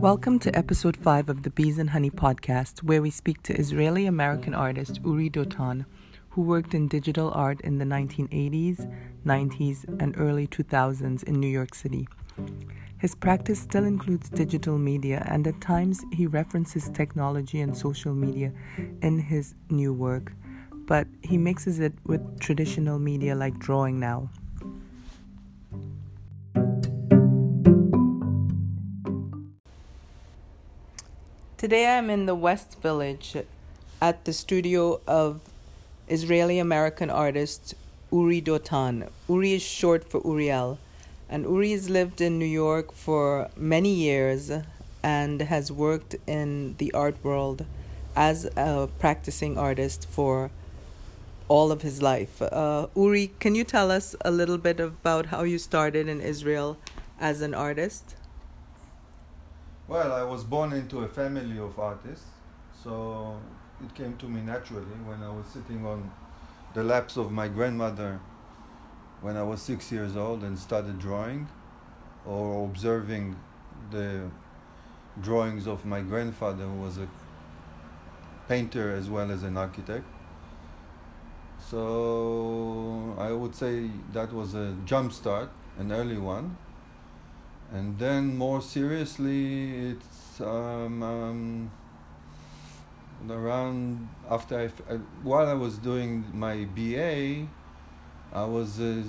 Welcome 0.00 0.38
to 0.40 0.56
episode 0.56 0.96
5 0.96 1.28
of 1.28 1.42
the 1.42 1.50
Bees 1.50 1.76
and 1.76 1.90
Honey 1.90 2.12
podcast, 2.12 2.84
where 2.84 3.02
we 3.02 3.10
speak 3.10 3.42
to 3.42 3.58
Israeli 3.58 4.06
American 4.06 4.54
artist 4.54 5.00
Uri 5.04 5.28
Dotan, 5.28 5.86
who 6.30 6.42
worked 6.42 6.72
in 6.72 6.86
digital 6.86 7.32
art 7.34 7.60
in 7.62 7.78
the 7.78 7.84
1980s, 7.84 8.88
90s, 9.26 9.84
and 10.00 10.14
early 10.16 10.46
2000s 10.46 11.24
in 11.24 11.40
New 11.40 11.48
York 11.48 11.74
City. 11.74 12.06
His 12.98 13.16
practice 13.16 13.58
still 13.58 13.82
includes 13.82 14.28
digital 14.28 14.78
media, 14.78 15.26
and 15.28 15.44
at 15.48 15.60
times 15.60 16.04
he 16.12 16.28
references 16.28 16.88
technology 16.90 17.60
and 17.60 17.76
social 17.76 18.14
media 18.14 18.52
in 19.02 19.18
his 19.18 19.56
new 19.68 19.92
work, 19.92 20.32
but 20.86 21.08
he 21.22 21.36
mixes 21.36 21.80
it 21.80 21.94
with 22.04 22.38
traditional 22.38 23.00
media 23.00 23.34
like 23.34 23.58
drawing 23.58 23.98
now. 23.98 24.30
Today 31.58 31.98
I'm 31.98 32.08
in 32.08 32.26
the 32.26 32.36
West 32.36 32.80
Village 32.80 33.36
at 34.00 34.24
the 34.24 34.32
studio 34.32 35.00
of 35.08 35.40
Israeli 36.06 36.60
American 36.60 37.10
artist 37.10 37.74
Uri 38.12 38.40
Dotan. 38.40 39.08
Uri 39.28 39.54
is 39.54 39.62
short 39.62 40.08
for 40.08 40.20
Uriel. 40.24 40.78
And 41.28 41.42
Uri 41.42 41.72
has 41.72 41.90
lived 41.90 42.20
in 42.20 42.38
New 42.38 42.44
York 42.46 42.92
for 42.92 43.50
many 43.56 43.92
years 43.92 44.52
and 45.02 45.42
has 45.42 45.72
worked 45.72 46.14
in 46.28 46.76
the 46.78 46.92
art 46.92 47.16
world 47.24 47.66
as 48.14 48.44
a 48.56 48.88
practicing 49.00 49.58
artist 49.58 50.06
for 50.08 50.52
all 51.48 51.72
of 51.72 51.82
his 51.82 52.00
life. 52.00 52.40
Uh, 52.40 52.86
Uri, 52.94 53.32
can 53.40 53.56
you 53.56 53.64
tell 53.64 53.90
us 53.90 54.14
a 54.24 54.30
little 54.30 54.58
bit 54.58 54.78
about 54.78 55.26
how 55.26 55.42
you 55.42 55.58
started 55.58 56.06
in 56.06 56.20
Israel 56.20 56.78
as 57.18 57.40
an 57.40 57.52
artist? 57.52 58.14
Well, 59.88 60.12
I 60.12 60.22
was 60.22 60.44
born 60.44 60.74
into 60.74 60.98
a 60.98 61.08
family 61.08 61.58
of 61.58 61.78
artists, 61.78 62.26
so 62.84 63.40
it 63.82 63.94
came 63.94 64.18
to 64.18 64.26
me 64.26 64.42
naturally 64.42 64.98
when 65.06 65.22
I 65.22 65.30
was 65.30 65.46
sitting 65.46 65.86
on 65.86 66.10
the 66.74 66.84
laps 66.84 67.16
of 67.16 67.32
my 67.32 67.48
grandmother 67.48 68.20
when 69.22 69.38
I 69.38 69.42
was 69.42 69.62
six 69.62 69.90
years 69.90 70.14
old 70.14 70.42
and 70.44 70.58
started 70.58 70.98
drawing 70.98 71.48
or 72.26 72.66
observing 72.66 73.36
the 73.90 74.30
drawings 75.22 75.66
of 75.66 75.86
my 75.86 76.02
grandfather, 76.02 76.64
who 76.64 76.82
was 76.82 76.98
a 76.98 77.08
painter 78.46 78.94
as 78.94 79.08
well 79.08 79.30
as 79.30 79.42
an 79.42 79.56
architect. 79.56 80.04
So 81.58 83.16
I 83.18 83.32
would 83.32 83.54
say 83.54 83.90
that 84.12 84.34
was 84.34 84.52
a 84.52 84.76
jump 84.84 85.14
start, 85.14 85.48
an 85.78 85.92
early 85.92 86.18
one 86.18 86.58
and 87.72 87.98
then 87.98 88.36
more 88.36 88.62
seriously 88.62 89.90
it's 89.90 90.40
um, 90.40 91.02
um, 91.02 91.70
around 93.28 94.08
after 94.30 94.58
I, 94.58 94.92
I, 94.92 94.96
while 95.22 95.46
I 95.46 95.54
was 95.54 95.78
doing 95.78 96.24
my 96.32 96.64
BA 96.64 97.46
I 98.32 98.44
was 98.44 98.80
uh, 98.80 99.02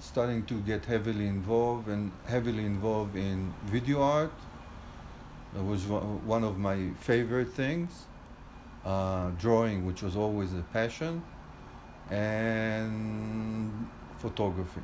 starting 0.00 0.44
to 0.46 0.54
get 0.60 0.84
heavily 0.84 1.26
involved 1.26 1.88
and 1.88 2.10
heavily 2.26 2.64
involved 2.64 3.14
in 3.16 3.54
video 3.66 4.02
art. 4.02 4.32
That 5.54 5.62
was 5.62 5.84
one 5.86 6.44
of 6.44 6.58
my 6.58 6.90
favorite 7.00 7.52
things 7.52 8.06
uh, 8.84 9.30
drawing 9.38 9.86
which 9.86 10.02
was 10.02 10.16
always 10.16 10.52
a 10.52 10.62
passion 10.72 11.22
and 12.10 13.88
photography 14.18 14.82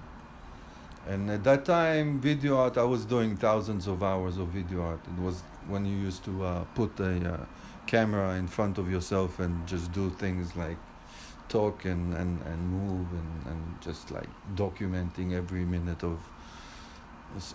and 1.06 1.30
at 1.30 1.44
that 1.44 1.64
time, 1.64 2.20
video 2.20 2.56
art, 2.56 2.78
I 2.78 2.84
was 2.84 3.04
doing 3.04 3.36
thousands 3.36 3.86
of 3.86 4.02
hours 4.02 4.38
of 4.38 4.48
video 4.48 4.82
art. 4.82 5.00
It 5.06 5.22
was 5.22 5.42
when 5.68 5.84
you 5.84 5.96
used 5.96 6.24
to 6.24 6.44
uh, 6.44 6.64
put 6.74 6.98
a 7.00 7.34
uh, 7.34 7.44
camera 7.86 8.34
in 8.36 8.46
front 8.46 8.78
of 8.78 8.90
yourself 8.90 9.38
and 9.38 9.66
just 9.66 9.92
do 9.92 10.10
things 10.10 10.56
like 10.56 10.78
talk 11.48 11.84
and, 11.84 12.14
and, 12.14 12.40
and 12.46 12.68
move 12.68 13.06
and, 13.12 13.46
and 13.46 13.80
just 13.80 14.10
like 14.10 14.28
documenting 14.54 15.34
every 15.34 15.64
minute 15.64 16.02
of 16.02 16.18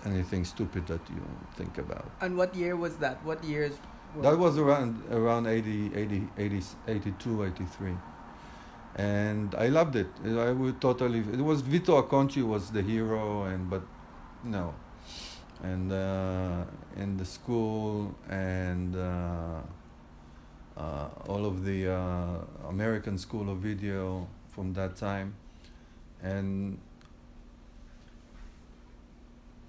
anything 0.06 0.46
stupid 0.46 0.86
that 0.88 1.02
you 1.10 1.22
think 1.56 1.78
about. 1.78 2.10
And 2.22 2.38
what 2.38 2.54
year 2.56 2.76
was 2.76 2.98
that? 2.98 3.24
What 3.26 3.44
years? 3.44 3.74
That 4.22 4.38
was 4.38 4.58
around 4.58 5.04
around 5.12 5.46
80, 5.46 5.96
80, 5.96 6.28
80, 6.38 6.62
82, 6.88 7.44
83 7.46 7.98
and 8.96 9.56
I 9.56 9.68
loved 9.68 9.96
it. 9.96 10.08
I 10.26 10.52
would 10.52 10.82
totally. 10.82 11.20
It 11.20 11.42
was 11.42 11.62
Vito 11.62 12.02
Acconci 12.02 12.44
was 12.44 12.72
the 12.72 12.82
hero, 12.82 13.44
and 13.44 13.70
but 13.70 13.84
no, 14.44 14.74
and 15.64 15.92
uh, 15.92 16.64
in 16.98 17.18
the 17.18 17.26
school 17.26 18.16
and 18.30 18.96
uh, 18.96 19.60
uh, 20.78 21.08
all 21.28 21.46
of 21.46 21.66
the 21.66 21.92
uh, 21.92 22.70
American 22.70 23.18
School 23.18 23.50
of 23.50 23.60
Video 23.60 24.28
from 24.50 24.74
that 24.74 24.96
time, 24.96 25.36
and 26.22 26.80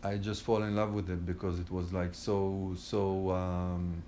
I 0.02 0.16
just 0.16 0.42
fall 0.42 0.62
in 0.62 0.74
love 0.74 0.94
with 0.94 1.10
it 1.10 1.26
because 1.26 1.60
it 1.60 1.70
was 1.70 1.92
like 1.92 2.14
so 2.14 2.74
so 2.76 3.30
um, 3.30 4.02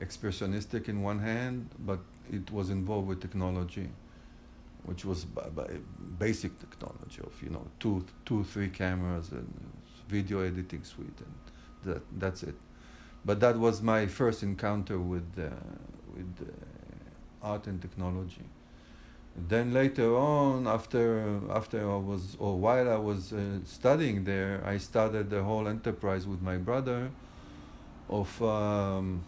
expressionistic 0.00 0.88
in 0.88 1.02
one 1.02 1.18
hand, 1.18 1.70
but 1.78 2.00
it 2.32 2.50
was 2.50 2.70
involved 2.70 3.08
with 3.08 3.20
technology, 3.20 3.88
which 4.84 5.04
was 5.04 5.24
b- 5.24 5.40
b- 5.54 5.62
basic 6.18 6.58
technology 6.58 7.20
of 7.22 7.42
you 7.42 7.50
know 7.50 7.66
two, 7.78 8.04
two, 8.24 8.44
three 8.44 8.68
cameras 8.68 9.32
and 9.32 9.52
video 10.08 10.40
editing 10.40 10.84
suite, 10.84 11.18
and 11.20 11.34
that 11.84 12.02
that's 12.18 12.42
it. 12.42 12.54
But 13.24 13.40
that 13.40 13.58
was 13.58 13.82
my 13.82 14.06
first 14.06 14.42
encounter 14.42 14.98
with 14.98 15.28
uh, 15.38 15.50
with 16.14 16.34
uh, 16.40 17.46
art 17.46 17.66
and 17.66 17.80
technology. 17.80 18.44
then 19.48 19.72
later 19.72 20.16
on, 20.16 20.66
after 20.66 21.40
after 21.50 21.78
I 21.90 21.96
was 21.96 22.36
or 22.38 22.56
while 22.58 22.90
I 22.90 22.96
was 22.96 23.32
uh, 23.32 23.40
studying 23.64 24.24
there, 24.24 24.62
I 24.64 24.78
started 24.78 25.30
the 25.30 25.42
whole 25.42 25.68
enterprise 25.68 26.26
with 26.26 26.42
my 26.42 26.56
brother 26.56 27.10
of. 28.08 28.42
Um, 28.42 29.24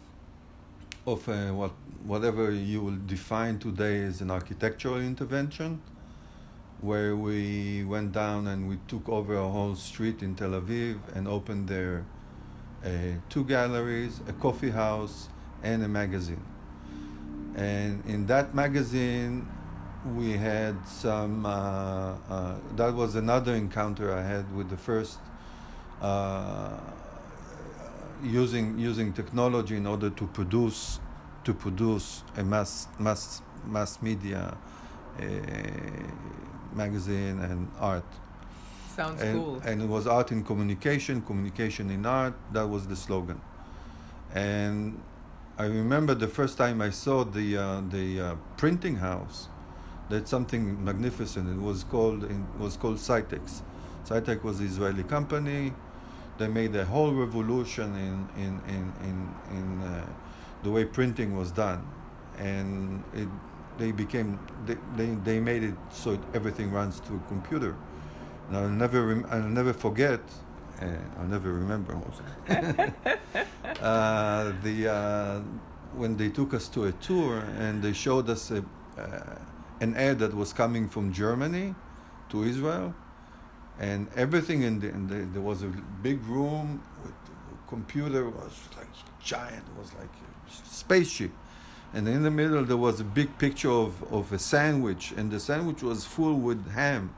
of 1.08 1.28
uh, 1.28 1.48
what 1.52 1.72
whatever 2.08 2.50
you 2.50 2.80
will 2.80 2.98
define 3.06 3.58
today 3.58 4.02
as 4.02 4.22
an 4.22 4.30
architectural 4.30 4.98
intervention, 4.98 5.80
where 6.80 7.14
we 7.14 7.84
went 7.84 8.12
down 8.12 8.46
and 8.46 8.66
we 8.66 8.78
took 8.88 9.06
over 9.10 9.34
a 9.36 9.48
whole 9.48 9.74
street 9.74 10.22
in 10.22 10.34
Tel 10.34 10.50
Aviv 10.50 10.98
and 11.14 11.28
opened 11.28 11.68
there 11.68 12.06
uh, 12.82 12.88
two 13.28 13.44
galleries, 13.44 14.20
a 14.26 14.32
coffee 14.32 14.70
house, 14.70 15.28
and 15.62 15.84
a 15.84 15.88
magazine. 15.88 16.42
And 17.54 18.02
in 18.06 18.26
that 18.26 18.54
magazine, 18.54 19.46
we 20.16 20.32
had 20.32 20.76
some. 20.88 21.44
Uh, 21.44 22.14
uh, 22.30 22.54
that 22.76 22.94
was 22.94 23.16
another 23.16 23.54
encounter 23.54 24.14
I 24.14 24.22
had 24.22 24.56
with 24.56 24.70
the 24.70 24.76
first 24.76 25.18
uh, 26.00 26.78
using 28.22 28.78
using 28.78 29.12
technology 29.12 29.76
in 29.76 29.86
order 29.86 30.08
to 30.08 30.26
produce 30.28 31.00
to 31.48 31.54
produce 31.54 32.24
a 32.36 32.44
mass 32.44 32.88
mass 32.98 33.40
mass 33.64 34.02
media 34.02 34.54
uh, 35.18 35.24
magazine 36.74 37.36
and 37.40 37.70
art. 37.80 38.10
Sounds 38.94 39.22
and, 39.22 39.38
cool. 39.38 39.62
And 39.64 39.80
it 39.80 39.88
was 39.88 40.06
art 40.06 40.30
in 40.30 40.44
communication, 40.44 41.22
communication 41.22 41.90
in 41.90 42.04
art. 42.04 42.34
That 42.52 42.66
was 42.68 42.86
the 42.86 42.96
slogan. 42.96 43.40
And 44.34 45.00
I 45.56 45.64
remember 45.64 46.14
the 46.14 46.28
first 46.28 46.58
time 46.58 46.82
I 46.82 46.90
saw 46.90 47.24
the 47.24 47.56
uh, 47.56 47.80
the 47.96 48.06
uh, 48.20 48.34
printing 48.58 48.96
house. 48.96 49.48
That's 50.10 50.30
something 50.30 50.84
magnificent. 50.84 51.44
It 51.56 51.62
was 51.70 51.82
called 51.82 52.24
it 52.24 52.42
was 52.58 52.76
called 52.76 52.98
Scitex. 52.98 53.62
Scitex 54.04 54.42
was 54.42 54.60
an 54.60 54.66
Israeli 54.66 55.04
company 55.04 55.72
they 56.38 56.48
made 56.48 56.74
a 56.76 56.84
whole 56.84 57.12
revolution 57.12 57.88
in 58.06 58.16
in 58.44 58.52
in 58.74 58.84
in, 59.08 59.16
in 59.58 59.82
uh, 59.82 60.06
the 60.62 60.70
way 60.70 60.84
printing 60.84 61.36
was 61.36 61.50
done, 61.50 61.86
and 62.38 63.02
it, 63.14 63.28
they 63.78 63.92
became 63.92 64.38
they, 64.66 64.76
they, 64.96 65.14
they 65.24 65.40
made 65.40 65.62
it 65.62 65.74
so 65.90 66.12
it, 66.12 66.20
everything 66.34 66.72
runs 66.72 66.98
through 67.00 67.22
computer. 67.28 67.76
And 68.48 68.56
I'll 68.56 68.68
never 68.68 69.06
rem- 69.06 69.26
I'll 69.30 69.42
never 69.42 69.72
forget. 69.72 70.20
I'll 71.18 71.26
never 71.26 71.52
remember 71.52 71.94
also. 71.94 72.22
uh, 73.82 74.52
the 74.62 74.88
uh, 74.88 75.40
when 75.94 76.16
they 76.16 76.28
took 76.28 76.54
us 76.54 76.68
to 76.68 76.84
a 76.84 76.92
tour 76.92 77.38
and 77.58 77.82
they 77.82 77.92
showed 77.92 78.30
us 78.30 78.50
a, 78.50 78.64
uh, 78.96 79.38
an 79.80 79.96
ad 79.96 80.20
that 80.20 80.34
was 80.34 80.52
coming 80.52 80.88
from 80.88 81.12
Germany 81.12 81.74
to 82.30 82.44
Israel 82.44 82.94
and 83.78 84.08
everything 84.16 84.62
in 84.62 84.80
the, 84.80 84.88
in 84.88 85.06
the, 85.06 85.14
there 85.32 85.42
was 85.42 85.62
a 85.62 85.66
big 86.02 86.24
room 86.26 86.82
with 87.04 87.14
computer 87.68 88.28
was 88.28 88.54
like 88.76 88.86
giant 89.22 89.64
it 89.70 89.78
was 89.78 89.92
like 89.94 90.08
a 90.08 90.50
spaceship 90.68 91.30
and 91.92 92.08
in 92.08 92.22
the 92.22 92.30
middle 92.30 92.64
there 92.64 92.76
was 92.76 93.00
a 93.00 93.04
big 93.04 93.36
picture 93.38 93.70
of, 93.70 94.02
of 94.12 94.32
a 94.32 94.38
sandwich 94.38 95.12
and 95.16 95.30
the 95.30 95.40
sandwich 95.40 95.82
was 95.82 96.04
full 96.04 96.34
with 96.34 96.70
ham 96.72 97.14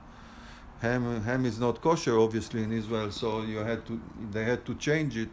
ham 0.80 1.22
ham 1.22 1.44
is 1.44 1.58
not 1.58 1.80
kosher 1.80 2.18
obviously 2.18 2.62
in 2.62 2.72
israel 2.72 3.10
so 3.10 3.42
you 3.42 3.58
had 3.58 3.84
to 3.86 4.00
they 4.32 4.44
had 4.44 4.64
to 4.64 4.74
change 4.74 5.16
it 5.16 5.30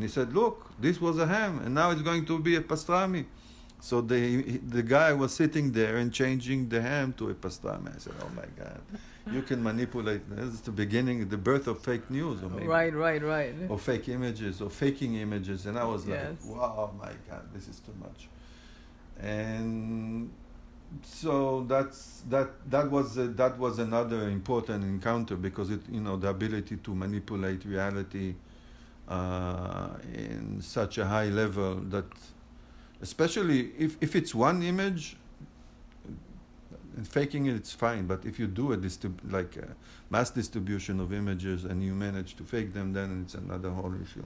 And 0.00 0.08
he 0.08 0.12
said, 0.12 0.32
"Look, 0.32 0.70
this 0.80 0.98
was 0.98 1.18
a 1.18 1.26
ham, 1.26 1.60
and 1.62 1.74
now 1.74 1.90
it's 1.90 2.00
going 2.00 2.24
to 2.24 2.38
be 2.38 2.56
a 2.56 2.62
pastrami." 2.62 3.26
So 3.80 4.00
the 4.00 4.22
the 4.76 4.82
guy 4.82 5.12
was 5.12 5.30
sitting 5.34 5.72
there 5.72 5.96
and 5.98 6.10
changing 6.10 6.70
the 6.70 6.80
ham 6.80 7.12
to 7.18 7.28
a 7.28 7.34
pastrami. 7.34 7.94
I 7.94 7.98
said, 7.98 8.14
"Oh 8.22 8.30
my 8.34 8.48
God, 8.62 8.80
you 9.32 9.42
can 9.42 9.62
manipulate." 9.62 10.28
This 10.28 10.54
is 10.54 10.60
the 10.60 10.72
beginning, 10.72 11.28
the 11.28 11.36
birth 11.38 11.66
of 11.66 11.80
fake 11.80 12.10
news, 12.10 12.42
or 12.42 12.50
maybe, 12.50 12.66
Right, 12.66 12.94
right, 12.94 13.22
right. 13.22 13.54
or 13.68 13.78
fake 13.78 14.08
images, 14.08 14.60
or 14.60 14.70
faking 14.70 15.14
images. 15.16 15.66
And 15.66 15.78
I 15.78 15.84
was 15.84 16.06
Yes. 16.06 16.36
like, 16.44 16.56
"Wow, 16.56 16.92
my 16.98 17.12
God, 17.28 17.44
this 17.54 17.68
is 17.68 17.80
too 17.80 17.94
much." 18.00 18.28
And 19.18 20.30
so 21.02 21.64
that's 21.68 22.22
that 22.28 22.48
that 22.70 22.90
was 22.90 23.16
a, 23.16 23.28
that 23.28 23.58
was 23.58 23.78
another 23.78 24.28
important 24.28 24.82
encounter 24.84 25.36
because 25.36 25.70
it 25.70 25.82
you 25.88 26.00
know 26.00 26.16
the 26.16 26.28
ability 26.28 26.76
to 26.78 26.94
manipulate 26.94 27.64
reality 27.64 28.34
uh, 29.08 29.90
in 30.14 30.60
such 30.60 30.98
a 30.98 31.06
high 31.06 31.28
level 31.28 31.76
that 31.76 32.06
especially 33.02 33.72
if, 33.78 33.96
if 34.00 34.14
it's 34.16 34.34
one 34.34 34.62
image 34.62 35.16
and 36.96 37.06
faking 37.06 37.46
it 37.46 37.54
it's 37.54 37.72
fine 37.72 38.06
but 38.06 38.24
if 38.24 38.38
you 38.40 38.46
do 38.46 38.72
a 38.72 38.76
distrib- 38.76 39.20
like 39.32 39.56
a 39.56 39.68
mass 40.10 40.30
distribution 40.30 41.00
of 41.00 41.12
images 41.12 41.64
and 41.64 41.82
you 41.82 41.94
manage 41.94 42.34
to 42.36 42.42
fake 42.44 42.72
them 42.72 42.92
then 42.92 43.22
it's 43.22 43.34
another 43.34 43.70
whole 43.70 43.94
issue. 44.02 44.24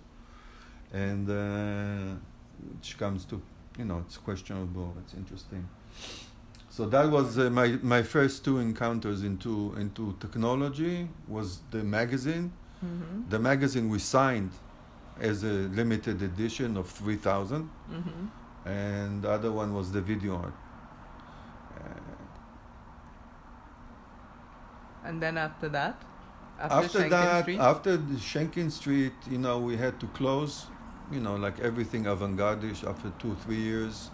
And 0.92 1.28
uh, 1.28 2.14
which 2.72 2.96
comes 2.98 3.24
to 3.26 3.40
you 3.78 3.84
know 3.84 3.98
it's 4.06 4.16
questionable 4.18 4.94
it's 5.02 5.14
interesting. 5.14 5.68
So 6.70 6.86
that 6.86 7.08
was 7.10 7.38
uh, 7.38 7.50
my 7.50 7.68
my 7.82 8.02
first 8.02 8.44
two 8.44 8.58
encounters 8.58 9.22
into 9.22 9.74
into 9.78 10.16
technology 10.20 11.08
was 11.28 11.60
the 11.70 11.82
magazine. 11.98 12.52
Mm-hmm. 12.84 13.30
the 13.30 13.38
magazine 13.38 13.88
we 13.88 13.98
signed 13.98 14.50
as 15.18 15.42
a 15.42 15.54
limited 15.80 16.20
edition 16.30 16.76
of 16.76 16.86
3000 16.90 17.70
Mm-hmm. 17.90 18.68
and 18.68 19.22
the 19.22 19.30
other 19.30 19.50
one 19.52 19.70
was 19.78 19.86
the 19.92 20.02
video 20.02 20.32
art 20.36 20.54
And 25.04 25.20
then 25.22 25.36
after 25.36 25.68
that, 25.68 26.02
after, 26.58 26.98
Shenkin 26.98 27.10
that 27.10 27.42
Street? 27.42 27.58
after 27.58 27.96
the 27.96 28.14
Shenkin 28.14 28.70
Street 28.70 29.12
you 29.30 29.38
know 29.38 29.58
we 29.58 29.76
had 29.76 29.98
to 30.00 30.06
close 30.08 30.66
you 31.12 31.20
know 31.20 31.36
like 31.36 31.58
everything 31.60 32.06
avant-garde-ish 32.06 32.84
after 32.84 33.10
two 33.18 33.36
three 33.44 33.60
years 33.60 34.10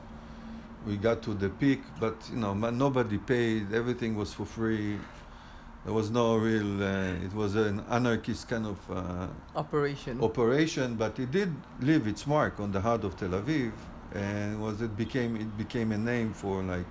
we 0.87 0.97
got 0.97 1.23
to 1.23 1.35
the 1.35 1.49
peak 1.49 1.83
but 1.99 2.17
you 2.31 2.37
know 2.39 2.55
nobody 2.55 3.19
paid 3.19 3.73
everything 3.73 4.17
was 4.17 4.33
for 4.33 4.47
free 4.47 4.99
there 5.85 5.95
was 5.95 6.11
no 6.11 6.37
real 6.37 6.83
uh, 6.83 7.27
it 7.27 7.33
was 7.35 7.55
an 7.55 7.85
anarchist 7.91 8.49
kind 8.49 8.67
of 8.67 8.79
uh, 8.91 9.27
operation. 9.57 10.21
operation 10.23 10.95
but 10.95 11.19
it 11.19 11.31
did 11.31 11.53
leave 11.81 12.07
its 12.07 12.27
mark 12.27 12.59
on 12.59 12.73
the 12.73 12.81
heart 12.81 13.05
of 13.05 13.17
Tel 13.17 13.31
Aviv 13.31 13.73
and 14.15 14.61
was 14.61 14.81
it 14.81 14.97
became 14.97 15.37
it 15.37 15.57
became 15.57 15.93
a 15.93 15.99
name 15.99 16.33
for 16.33 16.63
like 16.63 16.87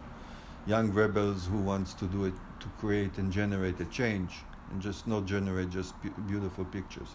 young 0.67 0.91
rebels 0.91 1.47
who 1.47 1.57
wants 1.57 1.93
to 1.95 2.05
do 2.05 2.25
it 2.25 2.33
to 2.59 2.67
create 2.79 3.17
and 3.17 3.31
generate 3.31 3.79
a 3.79 3.85
change 3.85 4.39
and 4.71 4.81
just 4.81 5.07
not 5.07 5.25
generate 5.25 5.69
just 5.69 5.93
beautiful 6.27 6.65
pictures 6.65 7.09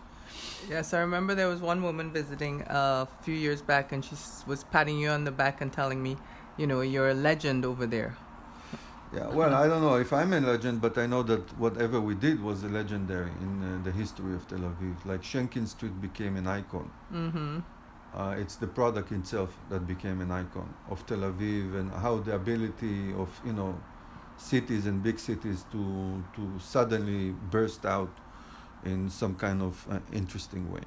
Yes, 0.68 0.94
I 0.94 1.00
remember 1.00 1.34
there 1.34 1.48
was 1.48 1.60
one 1.60 1.82
woman 1.82 2.10
visiting 2.10 2.62
uh, 2.62 3.04
a 3.06 3.22
few 3.22 3.34
years 3.34 3.60
back, 3.62 3.92
and 3.92 4.04
she 4.04 4.16
was 4.46 4.64
patting 4.64 4.98
you 4.98 5.10
on 5.10 5.24
the 5.24 5.30
back 5.30 5.60
and 5.60 5.70
telling 5.72 6.02
me, 6.02 6.16
you 6.56 6.66
know, 6.66 6.80
you're 6.80 7.10
a 7.10 7.14
legend 7.14 7.64
over 7.64 7.86
there. 7.86 8.16
yeah 9.14 9.28
well 9.28 9.54
I 9.54 9.68
don't 9.68 9.82
know 9.82 9.96
if 9.96 10.12
I'm 10.12 10.32
a 10.32 10.40
legend 10.40 10.80
but 10.80 10.98
I 10.98 11.06
know 11.06 11.22
that 11.24 11.44
whatever 11.58 12.00
we 12.00 12.14
did 12.14 12.42
was 12.42 12.64
a 12.64 12.68
legendary 12.68 13.30
in 13.46 13.62
uh, 13.62 13.84
the 13.84 13.92
history 13.92 14.34
of 14.34 14.46
Tel 14.48 14.58
Aviv 14.70 15.04
like 15.04 15.22
Shenkin 15.22 15.66
Street 15.68 16.00
became 16.00 16.36
an 16.36 16.46
icon 16.46 16.90
Mm-hmm. 17.12 17.58
Uh, 18.14 18.34
it's 18.38 18.56
the 18.56 18.66
product 18.68 19.10
itself 19.12 19.56
that 19.70 19.86
became 19.88 20.20
an 20.20 20.30
icon 20.30 20.68
of 20.88 21.04
Tel 21.06 21.18
Aviv 21.18 21.74
and 21.78 21.90
how 21.90 22.18
the 22.18 22.34
ability 22.34 23.12
of 23.24 23.28
you 23.44 23.52
know 23.52 23.72
cities 24.36 24.86
and 24.86 25.02
big 25.02 25.18
cities 25.18 25.64
to 25.72 26.22
to 26.36 26.42
suddenly 26.60 27.32
burst 27.50 27.84
out 27.86 28.10
in 28.84 29.08
some 29.10 29.34
kind 29.34 29.62
of 29.62 29.86
uh, 29.90 29.98
interesting 30.12 30.70
way. 30.72 30.82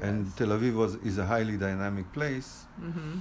And 0.00 0.34
Tel 0.36 0.48
Aviv 0.48 0.74
was 0.74 0.94
is 0.96 1.18
a 1.18 1.26
highly 1.26 1.56
dynamic 1.56 2.12
place, 2.12 2.64
Mm-hmm. 2.80 3.18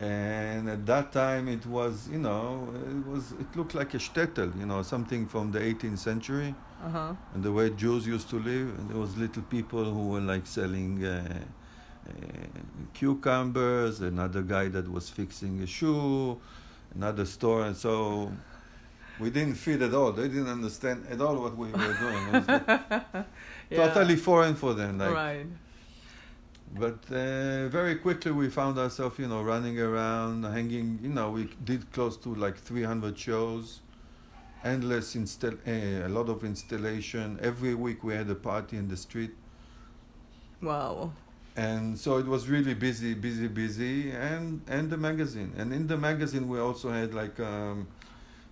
and 0.00 0.68
at 0.70 0.86
that 0.86 1.12
time 1.12 1.48
it 1.48 1.66
was 1.66 2.08
you 2.08 2.18
know 2.18 2.68
it 2.98 3.06
was 3.06 3.32
it 3.32 3.56
looked 3.56 3.74
like 3.74 3.94
a 3.94 3.98
shtetl, 3.98 4.58
you 4.60 4.66
know 4.66 4.82
something 4.82 5.26
from 5.26 5.50
the 5.52 5.58
18th 5.60 5.98
century 5.98 6.54
Uh 6.86 6.90
huh. 6.90 7.12
and 7.34 7.42
the 7.42 7.50
way 7.52 7.70
Jews 7.70 8.06
used 8.06 8.28
to 8.30 8.38
live. 8.38 8.68
And 8.78 8.88
there 8.90 9.00
was 9.00 9.16
little 9.16 9.42
people 9.42 9.84
who 9.94 10.04
were 10.12 10.20
like 10.32 10.46
selling 10.46 11.04
uh, 11.04 11.42
uh, 12.08 12.12
cucumbers. 12.94 14.00
Another 14.00 14.42
guy 14.42 14.68
that 14.68 14.86
was 14.90 15.08
fixing 15.10 15.60
a 15.62 15.66
shoe. 15.66 16.38
Another 16.94 17.26
store, 17.26 17.62
and 17.66 17.76
so 17.76 18.32
we 19.18 19.30
didn't 19.30 19.54
fit 19.54 19.82
at 19.82 19.94
all. 19.94 20.12
They 20.12 20.28
didn't 20.28 20.48
understand 20.48 21.06
at 21.10 21.20
all 21.20 21.36
what 21.40 21.56
we 21.56 21.68
were 21.68 21.94
doing. 21.94 22.22
It 22.34 22.48
was 22.48 22.48
like 23.70 23.94
totally 23.94 24.16
foreign 24.16 24.54
for 24.54 24.74
them. 24.74 24.98
Like, 24.98 25.10
right. 25.12 25.46
but 26.74 26.98
uh, 27.10 27.68
very 27.68 27.96
quickly 27.96 28.32
we 28.32 28.48
found 28.50 28.78
ourselves, 28.78 29.18
you 29.18 29.26
know, 29.28 29.42
running 29.42 29.78
around, 29.80 30.44
hanging. 30.44 30.98
You 31.02 31.10
know, 31.10 31.30
we 31.30 31.48
did 31.64 31.90
close 31.92 32.16
to 32.18 32.34
like 32.34 32.56
300 32.58 33.18
shows, 33.18 33.80
endless 34.64 35.14
install, 35.16 35.52
uh, 35.66 36.06
a 36.06 36.08
lot 36.08 36.28
of 36.28 36.44
installation. 36.44 37.38
Every 37.42 37.74
week 37.74 38.04
we 38.04 38.14
had 38.14 38.28
a 38.30 38.34
party 38.34 38.76
in 38.76 38.88
the 38.88 38.96
street, 38.96 39.34
Wow. 40.60 41.12
and 41.56 41.98
so 41.98 42.18
it 42.18 42.26
was 42.26 42.48
really 42.48 42.74
busy, 42.74 43.14
busy, 43.14 43.48
busy. 43.48 44.10
And 44.10 44.60
and 44.68 44.90
the 44.90 44.96
magazine, 44.96 45.52
and 45.56 45.72
in 45.72 45.86
the 45.86 45.96
magazine 45.96 46.48
we 46.48 46.58
also 46.58 46.90
had 46.90 47.14
like 47.14 47.38
um, 47.40 47.86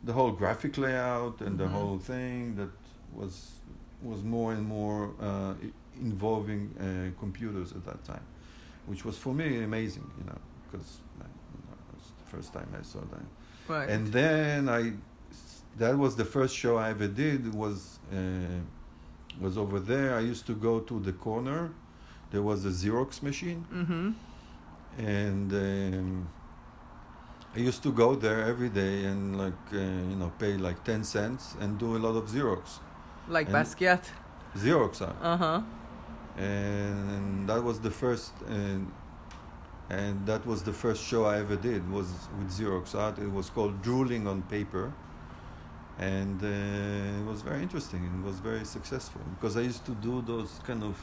the 0.05 0.13
whole 0.13 0.31
graphic 0.33 0.77
layout 0.79 1.41
and 1.41 1.59
the 1.59 1.65
Mhm. 1.65 1.71
whole 1.77 1.99
thing 1.99 2.57
that 2.57 2.71
was 3.13 3.53
was 4.03 4.23
more 4.23 4.53
and 4.53 4.65
more 4.67 5.11
uh, 5.21 5.55
involving 6.01 6.63
uh, 6.79 7.19
computers 7.19 7.73
at 7.73 7.85
that 7.85 8.05
time, 8.05 8.23
which 8.87 9.05
was 9.05 9.17
for 9.19 9.33
me 9.35 9.63
amazing, 9.65 10.09
you 10.19 10.25
know, 10.25 10.39
because 10.65 11.01
you 11.15 11.21
know, 11.21 11.31
it 11.73 11.95
was 11.97 12.13
the 12.23 12.31
first 12.37 12.53
time 12.53 12.69
I 12.79 12.83
saw 12.83 13.01
that. 13.15 13.27
Right. 13.69 13.89
And 13.89 14.07
then 14.13 14.69
I, 14.69 14.93
that 15.79 15.97
was 15.99 16.15
the 16.17 16.25
first 16.25 16.55
show 16.55 16.77
I 16.77 16.91
ever 16.91 17.09
did. 17.09 17.55
Was 17.55 17.99
uh, 18.13 18.61
was 19.41 19.57
over 19.59 19.81
there. 19.81 20.15
I 20.17 20.21
used 20.21 20.47
to 20.47 20.55
go 20.55 20.81
to 20.81 21.01
the 21.01 21.13
corner. 21.13 21.71
There 22.31 22.43
was 22.43 22.65
a 22.65 22.71
Xerox 22.71 23.23
machine, 23.23 23.65
mm-hmm. 23.73 24.11
and 24.99 25.53
um, 25.53 26.29
I 27.57 27.61
used 27.61 27.83
to 27.85 27.93
go 27.93 28.15
there 28.15 28.43
every 28.45 28.69
day 28.69 29.05
and 29.05 29.39
like 29.39 29.63
uh, 29.73 29.77
you 30.11 30.17
know 30.21 30.31
pay 30.39 30.57
like 30.57 30.85
ten 30.85 31.03
cents 31.05 31.57
and 31.61 31.79
do 31.79 31.97
a 31.97 32.01
lot 32.07 32.15
of 32.21 32.25
Xerox. 32.29 32.65
Like 33.29 33.47
and- 33.49 33.57
Basquiat. 33.57 34.05
Xerox, 34.57 35.03
uh, 35.03 35.13
Uh 35.23 35.37
huh. 35.37 35.61
and 36.39 37.49
that 37.49 37.63
was 37.63 37.81
the 37.81 37.91
first 37.91 38.33
and 38.49 38.91
and 39.89 40.27
that 40.27 40.45
was 40.47 40.63
the 40.65 40.73
first 40.73 41.03
show 41.11 41.25
I 41.25 41.39
ever 41.39 41.57
did 41.57 41.83
was 41.91 42.09
with 42.39 42.51
Xerox 42.59 42.95
art. 42.95 43.19
It 43.19 43.31
was 43.33 43.51
called 43.51 43.75
Drooling 43.83 44.27
on 44.27 44.43
Paper, 44.43 44.93
and 45.99 46.39
uh, 46.43 47.21
it 47.21 47.25
was 47.33 47.41
very 47.43 47.63
interesting. 47.63 48.01
It 48.19 48.25
was 48.31 48.37
very 48.41 48.65
successful 48.65 49.23
because 49.35 49.57
I 49.57 49.61
used 49.73 49.85
to 49.87 49.93
do 50.09 50.23
those 50.33 50.51
kind 50.69 50.83
of 50.83 50.97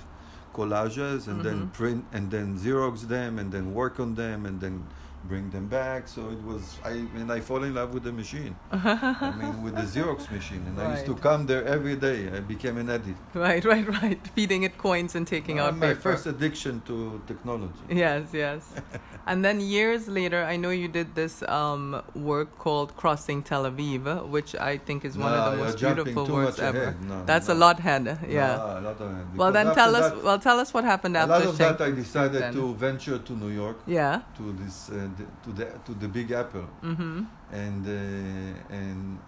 collages 0.54 1.28
and 1.30 1.38
then 1.48 1.60
Mhm. 1.62 1.74
print 1.80 2.02
and 2.16 2.26
then 2.36 2.48
Xerox 2.64 2.96
them 3.16 3.40
and 3.40 3.52
then 3.56 3.66
work 3.82 3.96
on 4.00 4.14
them 4.16 4.46
and 4.46 4.60
then 4.64 4.76
bring 5.26 5.50
them 5.50 5.68
back. 5.68 6.08
So 6.08 6.22
it 6.30 6.42
was 6.44 6.78
I 6.84 6.92
and 7.20 7.32
I 7.32 7.40
fall 7.40 7.64
in 7.64 7.74
love 7.74 7.94
with 7.94 8.04
the 8.04 8.12
machine. 8.12 8.56
I 8.72 9.34
mean 9.42 9.64
with 9.64 9.76
the 9.76 9.84
Xerox 9.84 10.30
machine, 10.32 10.64
and 10.68 10.80
I 10.82 10.92
used 10.94 11.06
to 11.06 11.16
come 11.16 11.46
there 11.46 11.64
every 11.66 11.96
day. 11.96 12.30
I 12.36 12.40
became 12.40 12.78
an 12.78 12.90
addict. 12.90 13.20
Right, 13.34 13.64
right, 13.74 13.88
right. 14.02 14.20
Feeding 14.36 14.64
it 14.64 14.78
coins 14.78 15.16
and 15.16 15.26
taking 15.28 15.60
Uh, 15.60 15.66
out 15.66 15.78
my 15.78 15.90
paper. 15.90 16.02
first 16.02 16.26
addiction 16.26 16.82
to 16.90 17.22
technology. 17.28 17.84
Yes, 17.90 18.24
yes. 18.34 18.62
and 19.30 19.44
then 19.46 19.60
years 19.60 20.08
later, 20.08 20.44
I 20.44 20.56
know 20.58 20.70
you 20.70 20.88
did 20.88 21.16
this 21.16 21.44
um, 21.44 22.02
work 22.16 22.50
called 22.58 22.96
Crossing 22.98 23.44
Tel 23.44 23.64
Aviv, 23.72 24.28
which 24.36 24.56
I 24.56 24.78
think 24.78 25.06
is 25.06 25.18
one 25.18 25.32
of 25.34 25.52
the 25.52 25.58
most 25.64 25.80
beautiful 25.80 26.26
works 26.28 26.60
ever. 26.60 26.96
No, 27.08 27.24
That's 27.26 27.48
no. 27.48 27.54
a 27.54 27.58
lot, 27.64 27.80
head. 27.80 28.04
Yeah. 28.28 28.56
No, 28.58 28.80
a 28.80 28.82
lot 28.88 28.98
well, 29.36 29.52
then 29.52 29.74
tell 29.74 29.96
us. 29.96 30.12
that- 30.12 30.24
well, 30.24 30.40
tell 30.40 30.60
us 30.60 30.74
what 30.74 30.84
happened 30.84 31.16
a 31.16 31.20
after. 31.22 31.34
lot 31.34 31.46
of 31.46 31.58
that 31.58 31.82
I 31.82 31.92
decided 31.92 32.42
then. 32.42 32.54
to 32.54 32.74
venture 32.76 33.18
to 33.28 33.34
New 33.34 33.50
York 33.64 33.78
Yeah. 33.88 34.22
to 34.38 34.44
this 34.62 34.90
uh, 34.90 35.08
to 35.44 35.50
the 35.52 35.66
to 35.86 35.94
the 35.94 36.08
Big 36.08 36.32
Apple, 36.32 36.68
Mm-hmm. 36.84 37.24
and 37.52 37.86
uh, 37.88 38.74
and 38.76 39.20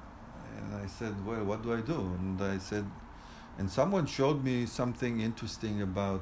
and 0.57 0.83
I 0.83 0.87
said, 0.87 1.13
well, 1.25 1.43
what 1.43 1.63
do 1.63 1.73
I 1.73 1.81
do? 1.81 1.99
And 2.19 2.41
I 2.41 2.57
said, 2.59 2.85
and 3.57 3.69
someone 3.69 4.05
showed 4.05 4.43
me 4.43 4.65
something 4.65 5.19
interesting 5.21 5.81
about 5.81 6.21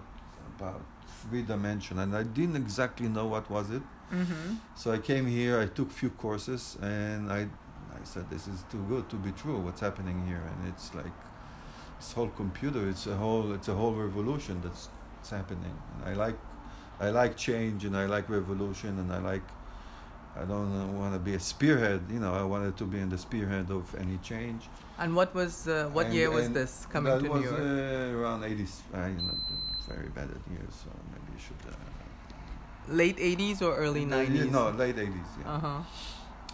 about 0.57 0.81
three 1.21 1.41
dimension, 1.43 1.99
and 1.99 2.15
I 2.15 2.23
didn't 2.23 2.55
exactly 2.57 3.07
know 3.07 3.27
what 3.27 3.49
was 3.49 3.69
it. 3.69 3.81
Mm-hmm. 4.11 4.55
So 4.75 4.91
I 4.91 4.97
came 4.99 5.25
here, 5.25 5.59
I 5.59 5.67
took 5.67 5.91
few 5.91 6.09
courses, 6.09 6.77
and 6.81 7.31
I, 7.31 7.41
I 8.01 8.03
said, 8.03 8.29
this 8.29 8.47
is 8.47 8.63
too 8.71 8.83
good 8.89 9.09
to 9.09 9.15
be 9.15 9.31
true. 9.31 9.57
What's 9.57 9.81
happening 9.81 10.27
here? 10.27 10.41
And 10.51 10.67
it's 10.71 10.93
like 10.93 11.15
this 11.99 12.11
whole 12.13 12.29
computer. 12.29 12.87
It's 12.89 13.07
a 13.07 13.15
whole, 13.15 13.53
it's 13.53 13.69
a 13.69 13.73
whole 13.73 13.93
revolution 13.93 14.61
that's, 14.63 14.89
that's 15.15 15.31
happening. 15.31 15.75
And 15.95 16.09
I 16.09 16.25
like 16.25 16.37
I 16.99 17.09
like 17.09 17.35
change 17.35 17.85
and 17.85 17.95
I 17.97 18.05
like 18.05 18.29
revolution 18.29 18.99
and 18.99 19.11
I 19.11 19.19
like. 19.19 19.43
I 20.35 20.45
don't 20.45 20.97
want 20.97 21.13
to 21.13 21.19
be 21.19 21.35
a 21.35 21.39
spearhead. 21.39 22.01
You 22.09 22.19
know, 22.19 22.33
I 22.33 22.41
wanted 22.43 22.75
to 22.77 22.85
be 22.85 22.97
in 22.99 23.09
the 23.09 23.19
spearhead 23.19 23.69
of 23.69 23.93
any 23.99 24.17
change. 24.23 24.63
And 24.97 25.15
what 25.15 25.33
was 25.35 25.67
uh, 25.67 25.89
what 25.93 26.07
And- 26.07 26.15
year 26.15 26.31
was 26.31 26.49
this 26.49 26.87
coming 26.91 27.13
that 27.13 27.23
to 27.23 27.29
was, 27.29 27.41
New 27.41 27.49
York? 27.49 27.59
Uh, 27.59 28.17
around 28.19 28.41
80s. 28.41 28.81
I 28.93 29.07
you 29.09 29.21
know, 29.27 29.37
very 29.87 30.09
bad 30.09 30.29
at 30.31 30.41
years, 30.51 30.73
so 30.83 30.89
maybe 31.11 31.29
you 31.35 31.39
should. 31.45 31.61
Uh, 31.71 31.75
Late 32.89 33.17
80s 33.17 33.61
or 33.61 33.75
early 33.77 34.03
uh, 34.05 34.07
90s? 34.17 34.51
No, 34.51 34.69
late 34.71 34.95
80s. 34.97 35.29
Yeah. 35.39 35.53
Uh 35.53 35.59
huh. 35.59 35.79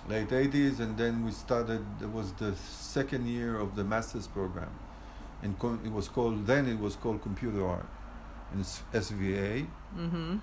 late 0.10 0.30
80s 0.30 0.80
and 0.80 0.98
then 0.98 1.24
we 1.26 1.32
started 1.32 1.84
it 2.02 2.12
was 2.20 2.28
the 2.34 2.52
second 2.96 3.28
year 3.28 3.58
of 3.64 3.76
the 3.76 3.84
master's 3.84 4.28
program 4.28 4.72
and 5.44 5.58
co- 5.60 5.80
it 5.88 5.92
was 5.92 6.08
called 6.16 6.38
then 6.48 6.64
it 6.68 6.80
was 6.80 6.96
called 6.96 7.22
computer 7.22 7.64
art 7.76 7.86
in 8.54 8.62
sva 8.62 9.66
Mm-hmm. 9.98 10.38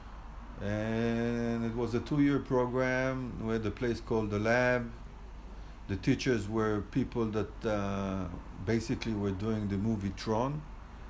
and 0.65 1.65
it 1.65 1.75
was 1.77 1.95
a 1.95 2.01
two-year 2.01 2.39
program 2.41 3.33
we 3.47 3.53
had 3.53 3.65
a 3.67 3.71
place 3.71 4.01
called 4.01 4.31
the 4.31 4.39
lab 4.39 4.91
the 5.89 5.97
teachers 5.97 6.49
were 6.49 6.81
people 6.91 7.27
that 7.27 7.53
uh, 7.65 8.25
basically 8.65 9.13
were 9.13 9.31
doing 9.31 9.69
the 9.69 9.77
movie 9.77 10.13
tron 10.17 10.61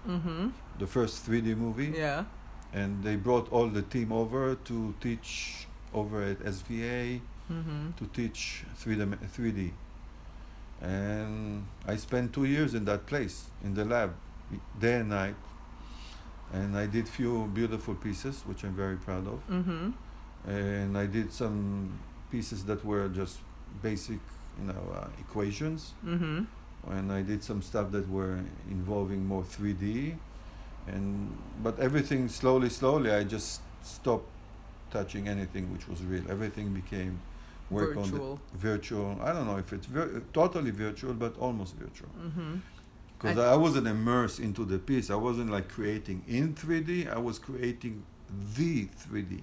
Mm-hmm. 0.09 0.49
the 0.79 0.87
first 0.87 1.27
3d 1.29 1.57
movie 1.57 1.93
Yeah. 1.97 2.25
and 2.73 3.03
they 3.03 3.17
brought 3.17 3.51
all 3.53 3.69
the 3.69 3.83
team 3.83 4.13
over 4.13 4.55
to 4.55 4.95
teach 5.01 5.67
over 5.95 6.23
at 6.23 6.39
sva 6.41 7.21
Mm-hmm. 7.51 7.93
to 7.99 8.05
teach 8.19 8.65
3D, 8.83 9.17
3D. 9.37 9.71
And 10.83 11.65
I 11.87 11.95
spent 11.97 12.33
two 12.33 12.45
years 12.45 12.75
in 12.75 12.85
that 12.87 13.07
place, 13.07 13.45
in 13.65 13.73
the 13.75 13.85
lab, 13.85 14.15
day 14.81 14.95
and 15.01 15.09
night. 15.11 15.37
And 16.53 16.77
I 16.77 16.87
did 16.87 17.09
few 17.09 17.47
beautiful 17.53 17.95
pieces, 17.95 18.43
which 18.47 18.65
I'm 18.65 18.75
very 18.75 18.97
proud 18.97 19.27
of. 19.27 19.47
Mm-hmm. 19.51 19.91
And 20.51 20.97
I 20.97 21.07
did 21.07 21.33
some 21.33 21.99
pieces 22.31 22.65
that 22.65 22.85
were 22.85 23.09
just 23.09 23.39
basic, 23.83 24.21
you 24.61 24.67
know, 24.69 24.83
uh, 24.95 25.09
equations. 25.21 25.93
Mm-hmm. 26.05 26.45
And 26.91 27.13
I 27.13 27.23
did 27.23 27.43
some 27.43 27.63
stuff 27.63 27.91
that 27.91 28.09
were 28.09 28.39
involving 28.71 29.27
more 29.27 29.43
3D. 29.43 30.15
And 30.87 31.37
but 31.63 31.81
everything 31.81 32.29
slowly, 32.29 32.69
slowly, 32.71 33.11
I 33.11 33.25
just 33.25 33.61
stopped 33.83 34.29
touching 34.93 35.27
anything 35.29 35.73
which 35.73 35.89
was 35.89 36.01
real. 36.03 36.23
Everything 36.31 36.73
became 36.73 37.21
work 37.71 37.97
on 37.97 38.05
the 38.05 38.09
Virtual. 38.11 38.41
virtual. 38.55 39.19
I 39.21 39.33
don't 39.33 39.47
know 39.47 39.57
if 39.57 39.73
it's 39.73 39.87
vir- 39.87 40.23
totally 40.33 40.71
virtual, 40.71 41.15
but 41.15 41.37
almost 41.39 41.75
virtual. 41.75 42.11
Mm-hmm. 42.21 42.55
Because 43.19 43.39
And- 43.39 43.47
I 43.47 43.57
wasn't 43.57 43.87
immersed 43.87 44.41
into 44.41 44.65
the 44.65 44.79
piece. 44.79 45.11
I 45.11 45.15
wasn't 45.15 45.51
like 45.51 45.69
creating 45.69 46.23
in 46.29 46.55
3D. 46.55 47.09
I 47.09 47.19
was 47.19 47.39
creating 47.39 48.03
the 48.55 48.87
3D, 48.87 49.43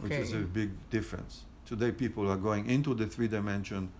which 0.00 0.12
is 0.12 0.32
a 0.32 0.38
big 0.38 0.70
difference. 0.90 1.44
Today, 1.64 1.92
people 1.92 2.30
are 2.30 2.36
going 2.36 2.68
into 2.68 2.92
the 2.94 3.06
three 3.06 3.28
dimension, 3.28 3.90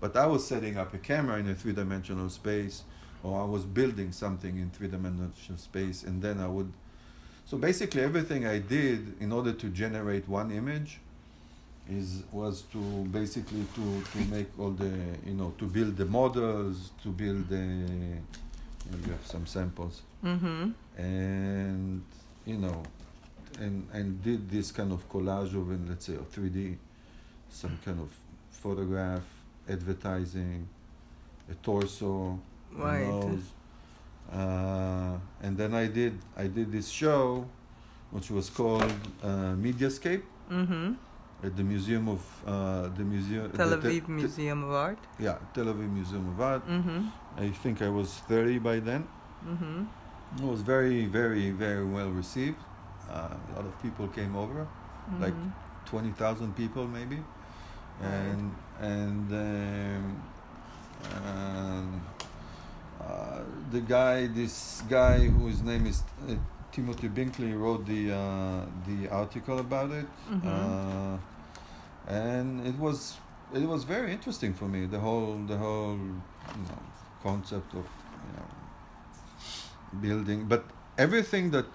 but 0.00 0.16
I 0.16 0.26
was 0.26 0.46
setting 0.46 0.76
up 0.76 0.92
a 0.92 0.98
camera 0.98 1.38
in 1.38 1.48
a 1.48 1.54
three 1.54 1.72
dimensional 1.72 2.28
space, 2.28 2.84
or 3.22 3.40
I 3.40 3.44
was 3.44 3.64
building 3.64 4.12
something 4.12 4.58
in 4.58 4.70
three 4.70 4.88
dimensional 4.88 5.58
space, 5.58 6.02
and 6.02 6.20
then 6.20 6.38
I 6.40 6.46
would. 6.46 6.72
So 7.46 7.56
basically, 7.56 8.02
everything 8.02 8.46
I 8.46 8.58
did 8.58 9.14
in 9.20 9.32
order 9.32 9.52
to 9.52 9.68
generate 9.68 10.28
one 10.28 10.50
image 10.50 11.00
is 11.90 12.22
was 12.32 12.62
to 12.72 12.78
basically 13.12 13.64
to 13.74 14.02
to 14.12 14.18
make 14.30 14.48
all 14.58 14.70
the 14.70 14.90
you 15.24 15.34
know 15.34 15.52
to 15.58 15.66
build 15.66 15.96
the 15.96 16.04
models 16.04 16.90
to 17.02 17.10
build 17.10 17.48
the 17.48 17.56
you, 17.56 18.90
know, 18.90 18.98
you 19.06 19.12
have 19.12 19.26
some 19.26 19.46
samples 19.46 20.02
Mm-hmm. 20.24 20.70
and 20.96 22.02
you 22.44 22.56
know 22.56 22.82
and 23.60 23.86
and 23.92 24.20
did 24.22 24.50
this 24.50 24.72
kind 24.72 24.90
of 24.92 25.08
collage 25.08 25.54
of 25.54 25.70
in 25.70 25.86
let's 25.88 26.06
say 26.06 26.14
a 26.14 26.18
3d 26.18 26.76
some 27.48 27.78
kind 27.84 28.00
of 28.00 28.10
photograph 28.50 29.22
advertising 29.68 30.66
a 31.50 31.54
torso 31.54 32.38
a 32.76 32.78
nose 33.10 33.44
uh, 34.32 35.16
and 35.42 35.56
then 35.56 35.74
i 35.74 35.86
did 35.86 36.18
i 36.36 36.46
did 36.48 36.72
this 36.72 36.88
show 36.88 37.46
which 38.10 38.30
was 38.30 38.50
called 38.50 38.92
uh, 39.22 39.54
mediascape 39.54 40.22
Mm-hmm. 40.50 40.92
At 41.44 41.56
the 41.56 41.62
museum 41.62 42.08
of 42.08 42.22
uh, 42.46 42.88
the 42.96 43.04
museum 43.04 43.50
Tel 43.52 43.68
Aviv 43.76 44.06
Te- 44.06 44.12
Museum 44.12 44.64
of 44.64 44.70
Art. 44.72 44.98
yeah 45.18 45.36
tel 45.54 45.66
aviv 45.66 45.90
museum 45.92 46.28
of 46.32 46.40
art 46.40 46.64
Mm-hmm. 46.68 47.00
i 47.46 47.48
think 47.62 47.82
i 47.82 47.88
was 47.88 48.10
30 48.28 48.58
by 48.58 48.78
then 48.80 49.06
Mm-hmm. 49.46 49.84
It 50.38 50.42
was 50.52 50.60
very, 50.60 51.04
very, 51.06 51.50
very 51.50 51.84
well 51.84 52.10
received. 52.10 52.58
Uh, 53.08 53.12
a 53.14 53.50
lot 53.56 53.64
of 53.70 53.74
people 53.82 54.08
came 54.08 54.34
over, 54.42 54.66
like 55.20 55.34
Mhm. 55.40 55.52
twenty 55.90 56.10
thousand 56.22 56.56
people 56.56 56.84
maybe, 56.94 57.18
and 58.02 58.50
and 58.80 59.26
um, 59.42 60.04
um, 61.14 62.00
uh, 63.00 63.40
the 63.70 63.80
guy, 63.80 64.26
this 64.26 64.82
guy 64.88 65.18
whose 65.38 65.62
name 65.62 65.86
is 65.86 66.02
Timothy 66.76 67.08
Binkley, 67.08 67.52
wrote 67.62 67.86
the 67.86 68.02
uh, 68.12 68.66
the 68.88 68.98
article 69.22 69.58
about 69.66 69.90
it, 70.00 70.08
Mhm. 70.30 70.44
uh, 70.52 71.16
and 72.22 72.48
it 72.70 72.76
was 72.86 72.98
it 73.60 73.66
was 73.74 73.84
very 73.94 74.10
interesting 74.16 74.52
for 74.60 74.68
me. 74.74 74.80
The 74.96 75.00
whole 75.06 75.36
the 75.52 75.58
whole 75.64 75.96
you 76.58 76.64
know, 76.68 76.82
concept 77.22 77.70
of 77.80 77.86
you 78.26 78.32
know 78.36 78.48
building, 80.06 80.40
but 80.52 80.62
everything 81.06 81.50
that 81.56 81.66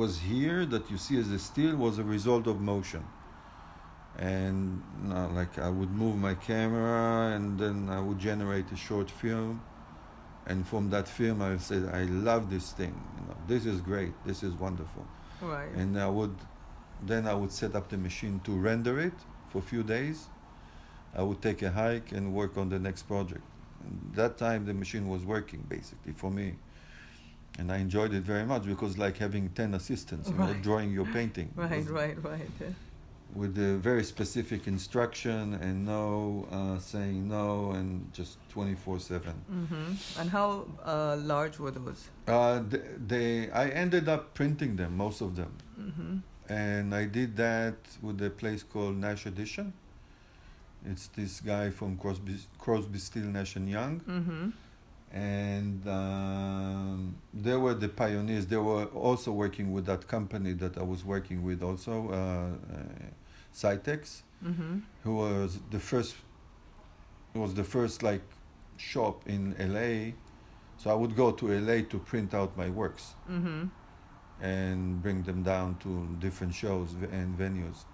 was 0.00 0.12
here 0.32 0.60
that 0.74 0.84
you 0.90 0.98
see 1.06 1.16
as 1.24 1.30
a 1.30 1.38
steel 1.38 1.76
was 1.76 1.98
a 1.98 2.04
result 2.16 2.46
of 2.46 2.56
motion. 2.60 3.04
And 4.18 4.82
you 5.02 5.08
know, 5.10 5.30
like 5.40 5.52
I 5.68 5.70
would 5.78 5.92
move 6.02 6.16
my 6.28 6.34
camera, 6.50 7.34
and 7.34 7.58
then 7.62 7.76
I 7.96 8.00
would 8.06 8.18
generate 8.30 8.68
a 8.72 8.76
short 8.88 9.08
film, 9.10 9.60
and 10.48 10.66
from 10.66 10.90
that 10.90 11.06
film 11.06 11.42
I 11.42 11.56
said, 11.58 11.90
I 11.92 12.04
love 12.04 12.50
this 12.50 12.72
thing. 12.72 12.94
You 13.20 13.26
know, 13.28 13.36
this 13.46 13.66
is 13.66 13.80
great. 13.80 14.12
This 14.24 14.42
is 14.42 14.54
wonderful. 14.54 15.06
Right. 15.42 15.70
And 15.76 15.98
I 16.00 16.08
would, 16.08 16.34
then 17.02 17.26
I 17.26 17.34
would 17.34 17.52
set 17.52 17.74
up 17.76 17.88
the 17.90 17.98
machine 17.98 18.40
to 18.44 18.52
render 18.52 18.98
it 18.98 19.12
for 19.48 19.58
a 19.58 19.62
few 19.62 19.82
days. 19.82 20.26
I 21.14 21.22
would 21.22 21.42
take 21.42 21.62
a 21.62 21.70
hike 21.70 22.12
and 22.12 22.32
work 22.32 22.56
on 22.56 22.68
the 22.70 22.78
next 22.78 23.02
project. 23.02 23.44
And 23.84 24.14
that 24.14 24.38
time 24.38 24.64
the 24.64 24.74
machine 24.74 25.08
was 25.08 25.24
working 25.24 25.64
basically 25.68 26.12
for 26.12 26.30
me. 26.30 26.56
And 27.58 27.70
I 27.70 27.78
enjoyed 27.78 28.14
it 28.14 28.22
very 28.22 28.44
much 28.44 28.64
because 28.64 28.96
like 28.96 29.18
having 29.18 29.50
10 29.50 29.74
assistants, 29.74 30.28
you 30.28 30.34
know, 30.34 30.54
drawing 30.62 30.92
your 30.92 31.06
painting. 31.06 31.52
Right, 31.56 31.88
right, 31.90 32.16
right. 32.22 32.50
With 33.34 33.58
a 33.58 33.76
very 33.76 34.04
specific 34.04 34.66
instruction 34.66 35.54
and 35.54 35.84
no 35.84 36.46
uh, 36.50 36.78
saying 36.78 37.28
no 37.28 37.72
and 37.72 38.10
just 38.12 38.38
24 38.50 38.98
7. 39.00 39.32
Mm-hmm. 39.32 40.20
And 40.20 40.30
how 40.30 40.66
uh, 40.84 41.16
large 41.16 41.58
were 41.58 41.70
those? 41.70 42.08
Uh, 42.26 42.62
th- 42.70 42.82
they, 43.06 43.50
I 43.50 43.68
ended 43.68 44.08
up 44.08 44.34
printing 44.34 44.76
them, 44.76 44.96
most 44.96 45.20
of 45.20 45.36
them. 45.36 45.52
Mm-hmm. 45.78 46.16
and 46.52 46.94
I 46.94 47.04
did 47.04 47.36
that 47.36 47.76
with 48.02 48.20
a 48.22 48.30
place 48.30 48.62
called 48.62 48.96
Nash 48.96 49.26
Edition. 49.26 49.72
It's 50.86 51.08
this 51.08 51.40
guy 51.40 51.70
from 51.70 51.96
Crosby, 51.98 52.36
Crosby, 52.58 52.98
Still, 52.98 53.24
Nash 53.24 53.56
and 53.56 53.68
Young, 53.68 54.00
Mm-hmm. 54.00 54.50
And 55.12 55.86
um, 55.88 57.16
they 57.32 57.56
were 57.56 57.74
the 57.74 57.88
pioneers. 57.88 58.46
They 58.46 58.58
were 58.58 58.84
also 58.86 59.32
working 59.32 59.72
with 59.72 59.86
that 59.86 60.06
company 60.06 60.52
that 60.54 60.76
I 60.76 60.82
was 60.82 61.04
working 61.04 61.42
with, 61.42 61.62
also 61.62 62.10
uh, 62.10 62.14
uh, 62.14 62.82
Scitex, 63.54 64.22
Mm-hmm. 64.44 64.78
who 65.02 65.16
was 65.16 65.58
the 65.70 65.80
first. 65.80 66.14
Was 67.34 67.54
the 67.54 67.64
first 67.64 68.02
like 68.02 68.22
shop 68.76 69.22
in 69.26 69.54
LA, 69.58 70.12
so 70.76 70.90
I 70.90 70.94
would 70.94 71.14
go 71.16 71.30
to 71.32 71.48
LA 71.58 71.82
to 71.90 71.98
print 71.98 72.34
out 72.34 72.56
my 72.56 72.68
works 72.70 73.14
Mm-hmm. 73.30 73.64
and 74.42 75.02
bring 75.02 75.22
them 75.24 75.42
down 75.42 75.76
to 75.84 75.90
different 76.20 76.54
shows 76.54 76.94
and 77.12 77.36
venues. 77.38 77.84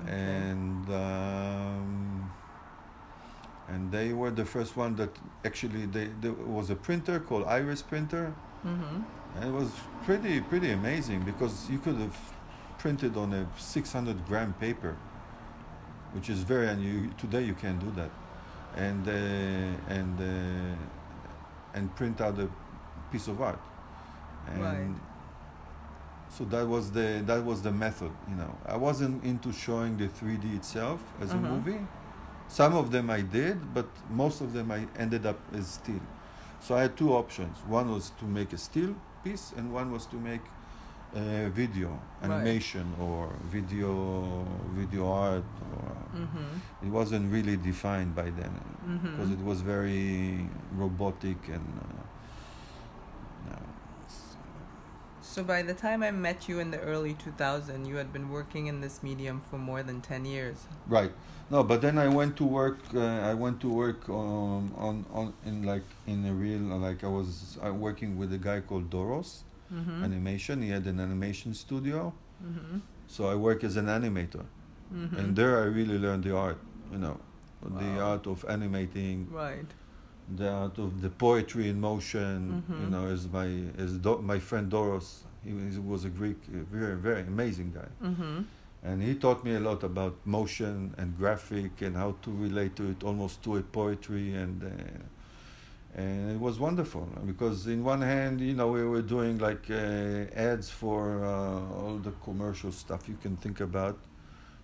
Okay. 0.00 0.10
And 0.12 0.88
um, 0.88 2.30
and 3.68 3.92
they 3.92 4.12
were 4.12 4.30
the 4.30 4.44
first 4.44 4.76
one 4.76 4.96
that 4.96 5.10
actually 5.44 5.86
they 5.86 6.08
there 6.20 6.32
was 6.32 6.70
a 6.70 6.76
printer 6.76 7.20
called 7.20 7.44
Iris 7.46 7.82
printer, 7.82 8.32
Mm-hmm. 8.66 9.02
and 9.36 9.44
it 9.50 9.52
was 9.60 9.70
pretty 10.04 10.40
pretty 10.40 10.70
amazing 10.72 11.20
because 11.22 11.70
you 11.70 11.78
could 11.78 11.96
have 11.96 12.16
printed 12.78 13.16
on 13.16 13.32
a 13.32 13.46
600 13.58 14.26
gram 14.26 14.52
paper, 14.60 14.96
which 16.14 16.28
is 16.30 16.40
very 16.42 16.68
unusual. 16.68 17.12
Today 17.18 17.42
you 17.44 17.54
can't 17.54 17.78
do 17.80 17.90
that, 18.00 18.10
and 18.76 19.06
uh, 19.08 19.94
and 19.98 20.14
uh, 20.20 20.76
and 21.74 21.94
print 21.96 22.20
out 22.20 22.38
a 22.38 22.48
piece 23.12 23.28
of 23.28 23.40
art. 23.40 23.60
And 24.48 24.62
Right. 24.62 24.94
So 26.30 26.44
that 26.46 26.66
was 26.68 26.90
the 26.90 27.22
that 27.26 27.44
was 27.44 27.62
the 27.62 27.72
method. 27.72 28.10
You 28.28 28.36
know, 28.36 28.52
I 28.66 28.76
wasn't 28.76 29.24
into 29.24 29.52
showing 29.52 29.96
the 29.96 30.08
3D 30.08 30.56
itself 30.56 31.00
as 31.20 31.30
Uh-huh. 31.30 31.38
a 31.46 31.50
movie. 31.52 31.80
Some 32.48 32.74
of 32.74 32.90
them 32.90 33.10
I 33.10 33.20
did, 33.20 33.56
but 33.74 33.86
most 34.10 34.40
of 34.40 34.52
them 34.52 34.70
I 34.70 34.86
ended 34.98 35.26
up 35.26 35.38
as 35.54 35.66
steel. 35.66 36.00
So 36.60 36.74
I 36.76 36.82
had 36.82 36.96
two 36.96 37.12
options. 37.12 37.56
One 37.68 37.92
was 37.92 38.10
to 38.18 38.24
make 38.24 38.52
a 38.52 38.58
steel 38.58 38.94
piece, 39.22 39.52
and 39.56 39.72
one 39.72 39.92
was 39.92 40.06
to 40.06 40.16
make 40.16 40.40
uh, 41.14 41.48
video, 41.50 41.88
Right. 41.88 42.30
animation, 42.30 42.86
or 43.00 43.28
video 43.50 44.44
video 44.74 45.06
art. 45.12 45.44
Or 45.76 45.92
Mm-hmm. 46.18 46.86
it 46.86 46.90
wasn't 46.90 47.30
really 47.32 47.56
defined 47.56 48.14
by 48.14 48.30
then 48.30 48.52
because 49.02 49.28
Mm-hmm. 49.28 49.40
it 49.40 49.44
was 49.44 49.60
very 49.60 50.48
robotic 50.76 51.48
and. 51.48 51.68
Uh, 53.50 53.54
So 55.28 55.44
by 55.44 55.60
the 55.62 55.74
time 55.74 56.02
I 56.02 56.10
met 56.10 56.48
you 56.48 56.58
in 56.58 56.70
the 56.70 56.80
early 56.80 57.12
2000, 57.12 57.84
you 57.84 57.96
had 57.96 58.12
been 58.12 58.30
working 58.30 58.66
in 58.66 58.80
this 58.80 59.02
medium 59.02 59.42
for 59.50 59.58
more 59.58 59.82
than 59.82 60.00
10 60.00 60.24
years. 60.24 60.56
Right. 60.86 61.12
No, 61.50 61.62
but 61.62 61.82
then 61.82 61.98
I 61.98 62.08
went 62.08 62.36
to 62.38 62.44
work. 62.44 62.78
Uh, 62.94 63.00
I 63.00 63.34
went 63.34 63.60
to 63.60 63.68
work 63.68 64.08
um, 64.08 64.72
on 64.86 65.04
on 65.12 65.32
in 65.46 65.62
like 65.62 65.86
in 66.06 66.24
a 66.26 66.32
real 66.32 66.60
like 66.86 67.04
I 67.04 67.08
was 67.08 67.58
uh, 67.64 67.72
working 67.72 68.18
with 68.18 68.32
a 68.32 68.38
guy 68.48 68.60
called 68.60 68.90
Doros 68.90 69.30
Mm-hmm. 69.72 70.04
Animation. 70.04 70.62
He 70.62 70.70
had 70.70 70.86
an 70.86 70.98
animation 70.98 71.52
studio, 71.52 72.14
mm-hmm. 72.42 72.78
so 73.06 73.28
I 73.28 73.34
work 73.34 73.62
as 73.64 73.76
an 73.76 73.86
animator, 73.86 74.44
Mm-hmm. 74.94 75.16
and 75.18 75.36
there 75.36 75.58
I 75.62 75.66
really 75.78 75.98
learned 75.98 76.24
the 76.24 76.34
art. 76.34 76.58
You 76.92 76.98
know, 77.04 77.16
the 77.62 78.00
art 78.00 78.26
of 78.26 78.44
animating, 78.48 79.28
Right. 79.30 79.70
The 80.36 80.48
art 80.50 80.78
of 80.78 81.00
the 81.02 81.10
poetry 81.10 81.68
in 81.68 81.80
motion. 81.80 82.62
You 82.68 82.74
Mhm. 82.74 82.90
know, 82.90 83.06
as 83.06 83.26
my 83.28 83.48
as 83.84 83.92
Do- 83.98 84.22
my 84.32 84.38
friend 84.38 84.70
Doros, 84.70 85.08
he 85.44 85.52
was, 85.52 85.74
he 85.74 85.80
was 85.80 86.04
a 86.04 86.10
Greek, 86.10 86.38
very 86.78 86.96
very 86.96 87.22
amazing 87.22 87.72
guy. 87.74 87.90
Mm-hmm. 88.08 88.42
and 88.84 89.02
he 89.02 89.12
taught 89.16 89.40
me 89.44 89.52
a 89.56 89.60
lot 89.60 89.82
about 89.82 90.14
motion 90.24 90.94
and 90.98 91.08
graphic 91.18 91.82
and 91.82 91.96
how 91.96 92.10
to 92.22 92.30
relate 92.30 92.72
to 92.76 92.84
it 92.92 93.02
almost 93.02 93.42
to 93.42 93.56
a 93.56 93.62
poetry 93.78 94.26
and 94.42 94.62
uh, 94.62 94.68
and 95.94 96.30
it 96.30 96.40
was 96.40 96.60
wonderful 96.60 97.08
because 97.26 97.66
in 97.66 97.82
one 97.82 98.02
hand 98.02 98.40
you 98.40 98.54
know 98.54 98.68
we 98.68 98.84
were 98.84 99.02
doing 99.02 99.36
like 99.38 99.64
uh, 99.70 100.48
ads 100.50 100.70
for 100.70 101.24
uh, 101.24 101.76
all 101.80 101.96
the 102.08 102.12
commercial 102.26 102.70
stuff 102.70 103.08
you 103.08 103.16
can 103.24 103.36
think 103.36 103.58
about 103.60 103.96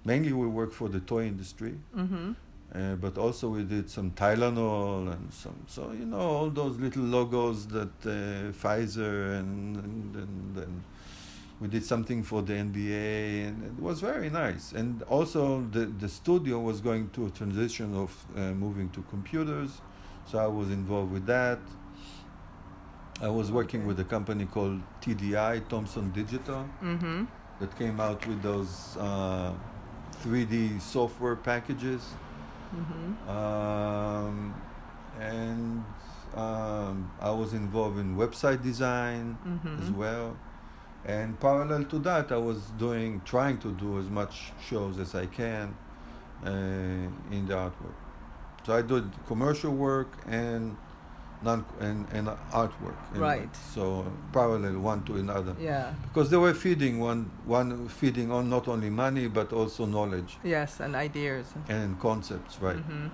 mainly 0.04 0.32
we 0.32 0.46
work 0.46 0.72
for 0.72 0.88
the 0.88 1.00
toy 1.00 1.24
industry 1.26 1.74
Mm-hmm. 1.96 2.32
Uh, 2.74 2.94
but 2.96 3.16
also 3.18 3.48
we 3.48 3.62
did 3.62 3.88
some 3.88 4.10
Tylenol 4.12 5.12
and 5.12 5.32
some 5.32 5.56
so 5.66 5.92
you 5.92 6.06
know 6.06 6.18
all 6.36 6.50
those 6.50 6.76
little 6.78 7.04
logos 7.04 7.66
that 7.68 7.94
uh, 8.06 8.52
Pfizer 8.60 9.38
and 9.38 9.76
and, 9.76 10.16
and 10.16 10.56
and 10.64 10.82
we 11.60 11.68
did 11.68 11.84
something 11.84 12.22
for 12.24 12.42
the 12.42 12.52
NBA 12.52 13.46
and 13.48 13.62
it 13.64 13.80
was 13.80 14.00
very 14.00 14.28
nice. 14.28 14.72
And 14.72 15.02
also 15.04 15.64
the 15.70 15.86
the 15.86 16.08
studio 16.08 16.58
was 16.58 16.80
going 16.80 17.10
to 17.10 17.26
a 17.26 17.30
transition 17.30 17.94
of 17.94 18.10
uh, 18.36 18.40
moving 18.64 18.88
to 18.90 19.02
computers. 19.02 19.70
So 20.26 20.38
I 20.38 20.46
was 20.48 20.68
involved 20.70 21.12
with 21.12 21.26
that. 21.26 21.60
I 23.22 23.28
was 23.28 23.52
working 23.52 23.86
with 23.86 24.00
a 24.00 24.04
company 24.04 24.46
called 24.46 24.80
TDI 25.00 25.68
Thomson 25.68 26.10
Digital 26.12 26.68
Mm-hmm. 26.82 27.24
that 27.60 27.78
came 27.78 28.00
out 28.00 28.26
with 28.26 28.42
those 28.42 28.96
uh, 28.98 29.52
3D 30.24 30.80
software 30.80 31.36
packages 31.36 32.02
Mm-hmm. 32.74 33.30
um, 33.30 34.54
and 35.20 35.84
um, 36.34 37.10
I 37.20 37.30
was 37.30 37.52
involved 37.54 37.98
in 37.98 38.16
website 38.16 38.62
design 38.62 39.38
Mm-hmm. 39.46 39.82
as 39.82 39.90
well. 39.90 40.36
And 41.06 41.38
parallel 41.38 41.84
to 41.84 41.98
that, 42.00 42.32
I 42.32 42.38
was 42.38 42.60
doing, 42.78 43.20
trying 43.24 43.58
to 43.58 43.70
do 43.72 43.98
as 43.98 44.08
much 44.08 44.52
shows 44.68 44.98
as 44.98 45.14
I 45.14 45.26
can 45.26 45.76
uh, 46.44 46.48
in 47.36 47.46
the 47.46 47.54
artwork. 47.54 47.98
So 48.64 48.72
I 48.74 48.82
did 48.82 49.04
commercial 49.26 49.72
work 49.72 50.10
and 50.26 50.76
non 51.44 51.64
and, 51.80 52.06
and 52.12 52.28
artwork. 52.52 52.96
And 53.12 53.20
Right. 53.20 53.56
So 53.74 54.04
parallel 54.32 54.78
one 54.80 55.02
to 55.04 55.16
another 55.16 55.54
Yeah. 55.60 55.92
because 56.08 56.30
they 56.30 56.36
were 56.38 56.54
feeding 56.54 56.98
one 57.00 57.30
one 57.46 57.88
feeding 57.88 58.30
on 58.32 58.48
not 58.48 58.66
only 58.68 58.90
money 58.90 59.28
but 59.28 59.52
also 59.52 59.86
knowledge 59.86 60.38
Yes, 60.42 60.80
and 60.80 60.94
ideas. 60.96 61.46
and 61.68 61.98
concepts, 62.00 62.58
right? 62.60 62.76
Mm-hmm. 62.78 63.08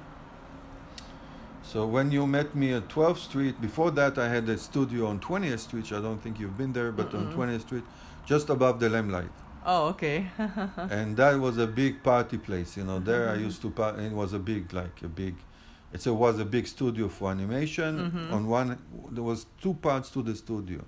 So 1.62 1.86
when 1.86 2.10
you 2.10 2.26
met 2.26 2.54
me 2.54 2.72
at 2.72 2.88
12th 2.88 3.18
Street, 3.18 3.60
before 3.60 3.90
that 3.92 4.18
I 4.18 4.28
had 4.28 4.48
a 4.48 4.58
studio 4.58 5.06
on 5.06 5.20
20th 5.20 5.60
Street. 5.60 5.92
I 5.92 6.00
don't 6.00 6.18
think 6.18 6.40
you've 6.40 6.56
been 6.58 6.72
there, 6.72 6.90
but 6.90 7.14
on 7.14 7.26
Mm-mm. 7.26 7.36
20th 7.36 7.60
Street, 7.62 7.84
just 8.26 8.50
above 8.50 8.80
the 8.80 8.88
Limelight, 8.88 9.30
Oh, 9.66 9.88
okay. 9.88 10.26
and 10.90 11.16
that 11.18 11.38
was 11.38 11.58
a 11.58 11.66
big 11.66 12.02
party 12.02 12.38
place. 12.38 12.76
You 12.78 12.84
know, 12.84 12.98
there 12.98 13.28
I 13.28 13.36
Mhm. 13.36 13.44
used 13.48 13.60
to. 13.62 13.70
par- 13.70 13.98
It 14.00 14.12
was 14.12 14.32
a 14.32 14.38
big, 14.38 14.72
like 14.72 15.02
a 15.02 15.08
big. 15.08 15.34
It 15.92 16.06
was 16.06 16.38
a 16.38 16.44
big 16.44 16.66
studio 16.66 17.08
for 17.08 17.30
animation. 17.30 17.92
Mhm. 18.10 18.32
On 18.32 18.46
one, 18.48 18.78
there 19.10 19.24
was 19.24 19.46
two 19.60 19.74
parts 19.74 20.10
to 20.10 20.22
the 20.22 20.34
studio, 20.34 20.84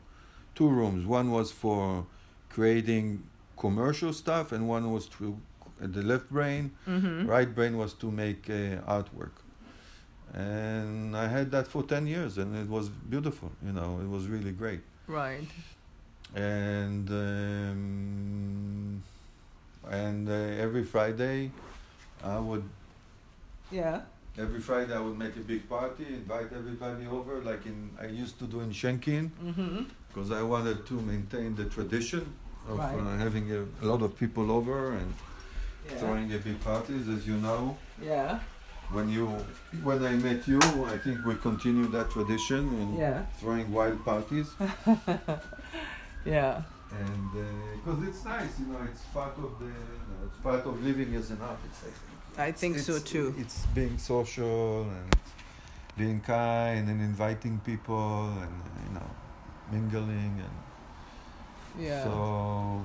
two 0.54 0.68
rooms. 0.68 1.04
One 1.06 1.30
was 1.30 1.50
for 1.50 2.06
creating 2.48 3.22
commercial 3.56 4.12
stuff, 4.12 4.52
and 4.52 4.68
one 4.68 4.92
was 4.92 5.06
to 5.18 5.38
the 5.80 6.02
left 6.02 6.30
brain 6.30 6.70
mm-hmm. 6.86 7.26
right 7.26 7.52
brain 7.56 7.76
was 7.76 7.92
to 7.94 8.08
make 8.08 8.48
uh, 8.48 8.78
artwork 8.96 9.32
and 10.32 11.16
i 11.16 11.26
had 11.26 11.50
that 11.50 11.66
for 11.66 11.82
10 11.82 12.06
years 12.06 12.38
and 12.38 12.54
it 12.56 12.68
was 12.68 12.88
beautiful 12.88 13.50
you 13.66 13.72
know 13.72 13.98
it 14.00 14.08
was 14.08 14.28
really 14.28 14.52
great 14.52 14.80
Right. 15.08 15.50
and 16.36 17.10
um, 17.10 19.02
and 19.90 20.28
uh, 20.28 20.32
every 20.64 20.84
friday 20.84 21.50
i 22.22 22.38
would 22.38 22.62
Yeah. 23.72 24.00
Every 24.38 24.60
friday 24.60 24.94
i 24.94 25.00
would 25.00 25.18
make 25.18 25.36
a 25.36 25.40
big 25.40 25.68
party 25.68 26.06
invite 26.08 26.50
everybody 26.52 27.06
over 27.06 27.40
like 27.42 27.66
in 27.66 27.90
i 28.00 28.06
used 28.06 28.38
to 28.38 28.44
do 28.46 28.60
in 28.60 28.70
shenkin 28.70 29.30
Mm-hmm. 29.44 29.82
because 30.08 30.30
i 30.30 30.42
wanted 30.42 30.86
to 30.86 30.94
maintain 30.94 31.54
the 31.54 31.64
tradition 31.66 32.24
of 32.68 32.78
Right. 32.78 32.94
uh, 32.98 33.16
having 33.18 33.50
a, 33.52 33.60
a 33.82 33.86
lot 33.86 34.02
of 34.02 34.16
people 34.18 34.50
over 34.58 34.92
and 35.00 35.12
Yeah. 35.84 35.98
throwing 36.00 36.32
a 36.32 36.38
big 36.38 36.58
parties 36.60 37.08
as 37.08 37.26
you 37.26 37.36
know 37.46 37.76
Yeah. 38.00 38.38
when 38.96 39.08
you 39.16 39.24
when 39.88 39.98
I 40.12 40.14
met 40.28 40.46
you, 40.52 40.60
I 40.94 40.96
think 41.04 41.16
we 41.28 41.34
continue 41.48 41.86
that 41.96 42.08
tradition 42.16 42.62
and 42.80 42.90
Yeah. 43.04 43.18
throwing 43.40 43.66
wild 43.78 43.98
parties 44.10 44.48
Yeah. 46.34 46.62
and 47.02 47.30
because 47.76 47.98
it's 48.08 48.22
nice, 48.24 48.52
you 48.60 48.66
know, 48.70 48.82
it's 48.90 49.02
part 49.18 49.36
of 49.46 49.50
the 49.62 49.70
you 49.98 50.04
know, 50.08 50.18
it's 50.28 50.38
part 50.48 50.62
of 50.70 50.74
living 50.88 51.10
as 51.20 51.30
an 51.34 51.40
artist. 51.52 51.78
I 51.90 51.92
think. 51.98 52.18
I 52.38 52.52
think 52.52 52.78
so 52.78 52.98
too. 52.98 53.34
It's 53.38 53.66
being 53.74 53.98
social 53.98 54.82
and 54.82 55.16
being 55.96 56.20
kind 56.20 56.88
and 56.88 57.00
inviting 57.00 57.60
people 57.64 58.28
and 58.40 58.62
you 58.88 58.94
know 58.94 59.10
mingling 59.70 60.40
and 60.46 61.84
Yeah. 61.86 62.04
so 62.04 62.84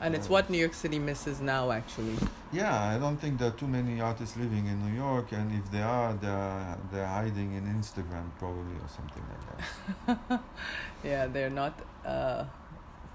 and 0.00 0.14
it's 0.14 0.28
what 0.28 0.50
New 0.50 0.58
York 0.58 0.74
City 0.74 0.98
misses 0.98 1.40
now, 1.40 1.70
actually. 1.70 2.16
yeah, 2.52 2.94
I 2.94 2.98
don't 2.98 3.16
think 3.16 3.38
there 3.38 3.48
are 3.48 3.52
too 3.62 3.68
many 3.68 4.00
artists 4.00 4.36
living 4.36 4.66
in 4.66 4.84
New 4.86 4.94
York, 4.96 5.32
and 5.32 5.52
if 5.52 5.70
they 5.70 5.82
are, 5.82 6.12
they're 6.14 6.76
they're 6.92 7.06
hiding 7.06 7.54
in 7.54 7.64
Instagram 7.78 8.26
probably 8.38 8.76
or 8.84 8.88
something 8.98 9.24
like 9.32 10.18
that. 10.28 10.40
yeah, 11.04 11.26
they're 11.26 11.50
not 11.62 11.74
uh, 12.04 12.44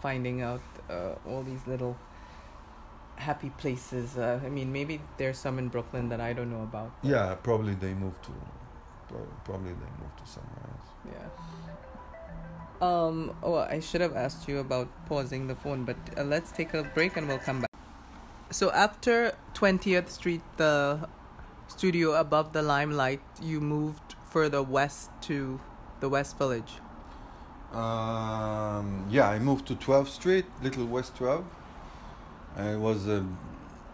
finding 0.02 0.42
out 0.42 0.62
uh, 0.90 1.16
all 1.28 1.44
these 1.44 1.62
little 1.68 1.96
happy 3.20 3.52
places. 3.58 4.18
Uh, 4.18 4.40
I 4.44 4.50
mean, 4.50 4.72
maybe 4.72 5.02
there's 5.18 5.38
some 5.38 5.60
in 5.60 5.68
Brooklyn 5.68 6.10
that 6.10 6.22
I 6.22 6.34
don't 6.34 6.50
know 6.50 6.64
about. 6.64 6.92
Yeah, 7.04 7.36
probably 7.36 7.76
they 7.76 7.94
moved 7.94 8.24
to, 8.24 8.32
pro- 9.08 9.28
probably 9.44 9.74
they 9.74 9.92
moved 10.02 10.18
to 10.24 10.26
somewhere 10.26 10.66
else. 10.74 10.90
Yeah. 11.06 11.28
Um. 12.82 13.36
Oh, 13.44 13.56
I 13.56 13.82
should 13.82 14.02
have 14.02 14.16
asked 14.16 14.48
you 14.48 14.60
about 14.60 14.88
pausing 15.06 15.48
the 15.48 15.56
phone, 15.56 15.84
but 15.84 15.98
uh, 16.18 16.24
let's 16.24 16.52
take 16.52 16.74
a 16.74 16.84
break 16.84 17.18
and 17.18 17.28
we'll 17.28 17.40
come 17.40 17.60
back. 17.60 17.70
So 18.52 18.72
after 18.72 19.36
20th 19.54 20.10
Street, 20.10 20.42
the 20.58 21.08
studio 21.68 22.14
above 22.14 22.54
the 22.54 22.62
Limelight, 22.62 23.22
you 23.42 23.60
moved 23.60 24.16
further 24.30 24.64
west 24.64 25.12
to 25.24 25.60
the 26.00 26.08
West 26.08 26.38
Village. 26.38 26.80
Um, 27.74 29.06
yeah, 29.12 29.30
I 29.30 29.38
moved 29.38 29.68
to 29.68 29.76
12th 29.76 30.08
Street, 30.08 30.46
Little 30.64 30.86
West 30.86 31.16
12. 31.18 31.46
Uh, 32.58 32.64
it 32.64 32.80
was 32.80 33.08
a, 33.08 33.26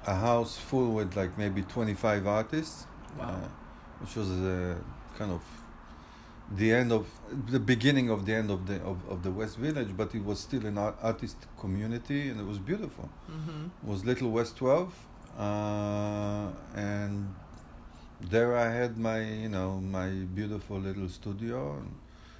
a 0.08 0.15
house 0.15 0.58
full 0.58 0.91
with 0.91 1.15
like 1.15 1.38
maybe 1.38 1.62
25 1.63 2.26
artists, 2.28 2.88
Wow. 3.18 3.26
uh, 3.30 3.48
which 4.00 4.15
was 4.15 4.30
a 4.32 4.78
kind 5.18 5.32
of 5.32 5.41
the 6.52 6.72
end 6.74 6.91
of 6.91 7.08
the 7.50 7.60
beginning 7.60 8.10
of 8.10 8.26
the 8.26 8.34
end 8.34 8.52
of 8.52 8.68
the 8.68 8.76
of, 8.84 8.98
of 9.10 9.24
the 9.24 9.32
West 9.32 9.58
Village, 9.58 9.89
but 9.98 10.13
it 10.13 10.24
was 10.24 10.39
still 10.39 10.65
an 10.65 10.78
art, 10.78 10.96
artist 11.02 11.38
community 11.60 12.30
and 12.30 12.39
it 12.39 12.46
was 12.46 12.60
beautiful. 12.60 13.10
Mm-hmm. 13.32 13.65
It 13.84 13.89
was 13.89 14.06
Little 14.06 14.30
West 14.32 14.56
12, 14.58 14.94
uh, 15.39 16.48
and 16.76 17.34
there 18.22 18.56
I 18.56 18.72
had 18.72 18.98
my 18.98 19.22
you 19.22 19.50
know 19.50 19.80
my 19.80 20.10
beautiful 20.10 20.78
little 20.80 21.10
studio. 21.10 21.78
And 21.80 21.96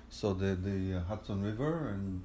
saw 0.10 0.34
the 0.34 0.56
the 0.56 1.00
Hudson 1.10 1.42
River 1.44 1.90
and 1.90 2.22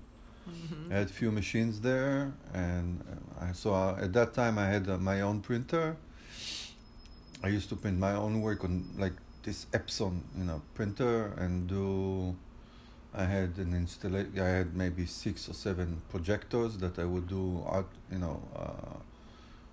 Mm-hmm. 0.50 0.92
I 0.92 0.96
had 0.96 1.06
a 1.06 1.12
few 1.12 1.30
machines 1.30 1.80
there, 1.80 2.32
and 2.52 3.00
uh, 3.40 3.44
I 3.48 3.52
saw 3.52 3.96
at 3.96 4.12
that 4.12 4.34
time 4.34 4.58
I 4.58 4.66
had 4.66 4.88
uh, 4.88 4.98
my 4.98 5.20
own 5.20 5.40
printer. 5.40 5.96
I 7.42 7.48
used 7.48 7.68
to 7.70 7.76
print 7.76 7.98
my 7.98 8.12
own 8.12 8.42
work 8.42 8.64
on 8.64 8.84
like 8.98 9.14
this 9.42 9.66
Epson, 9.72 10.20
you 10.36 10.44
know, 10.44 10.60
printer 10.74 11.32
and 11.38 11.66
do 11.68 12.36
I 13.14 13.24
had 13.24 13.56
an 13.56 13.74
installation. 13.74 14.38
I 14.38 14.48
had 14.48 14.76
maybe 14.76 15.06
six 15.06 15.48
or 15.48 15.54
seven 15.54 16.02
projectors 16.10 16.76
that 16.78 16.98
I 16.98 17.04
would 17.04 17.28
do 17.28 17.62
art, 17.66 17.88
you 18.12 18.18
know, 18.18 18.42
uh, 18.54 18.98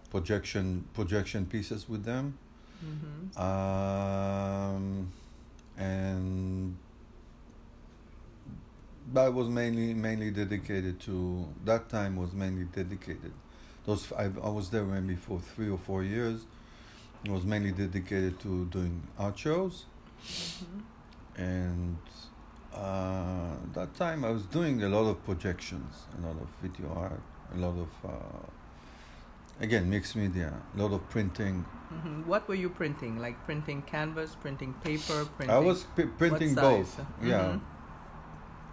projection 0.10 0.86
projection 0.94 1.46
pieces 1.46 1.88
with 1.90 2.04
them, 2.06 2.38
Mm-hmm. 2.86 3.42
um, 3.42 5.12
and 5.78 6.78
that 9.14 9.34
was 9.34 9.48
mainly 9.50 9.94
mainly 9.94 10.32
dedicated 10.32 11.00
to 11.02 11.48
that 11.66 11.90
time 11.90 12.16
was 12.16 12.34
mainly 12.34 12.66
dedicated. 12.66 13.32
Those 13.86 14.12
I, 14.14 14.26
I 14.26 14.50
was 14.50 14.70
there 14.70 14.84
maybe 14.84 15.16
for 15.16 15.40
three 15.40 15.70
or 15.70 15.78
four 15.78 16.04
years. 16.04 16.46
It 17.24 17.32
was 17.32 17.44
mainly 17.46 17.72
dedicated 17.72 18.40
to 18.42 18.66
doing 18.66 19.02
art 19.18 19.38
shows 19.38 19.86
Mm-hmm. 20.28 21.42
and 21.42 21.98
uh, 22.74 23.52
that 23.74 23.94
time 23.96 24.26
I 24.26 24.32
was 24.32 24.44
doing 24.44 24.84
a 24.84 24.90
lot 24.90 25.06
of 25.10 25.24
projections, 25.26 25.94
a 26.18 26.26
lot 26.28 26.36
of 26.42 26.48
video 26.62 26.92
art, 26.96 27.22
a 27.54 27.58
lot 27.58 27.76
of 27.78 27.90
uh, 28.04 28.14
again 29.62 29.90
mixed 29.90 30.16
media, 30.16 30.54
a 30.76 30.82
lot 30.82 30.92
of 30.92 31.08
printing. 31.10 31.66
hmm 31.90 32.22
What 32.28 32.48
were 32.48 32.56
you 32.56 32.70
printing? 32.70 33.20
Like 33.20 33.38
printing 33.46 33.82
canvas, 33.84 34.36
printing 34.42 34.74
paper, 34.84 35.26
printing. 35.38 35.56
I 35.56 35.60
was 35.60 35.86
p- 35.96 36.06
printing 36.18 36.56
both, 36.56 36.90
size? 36.96 37.06
yeah. 37.24 37.58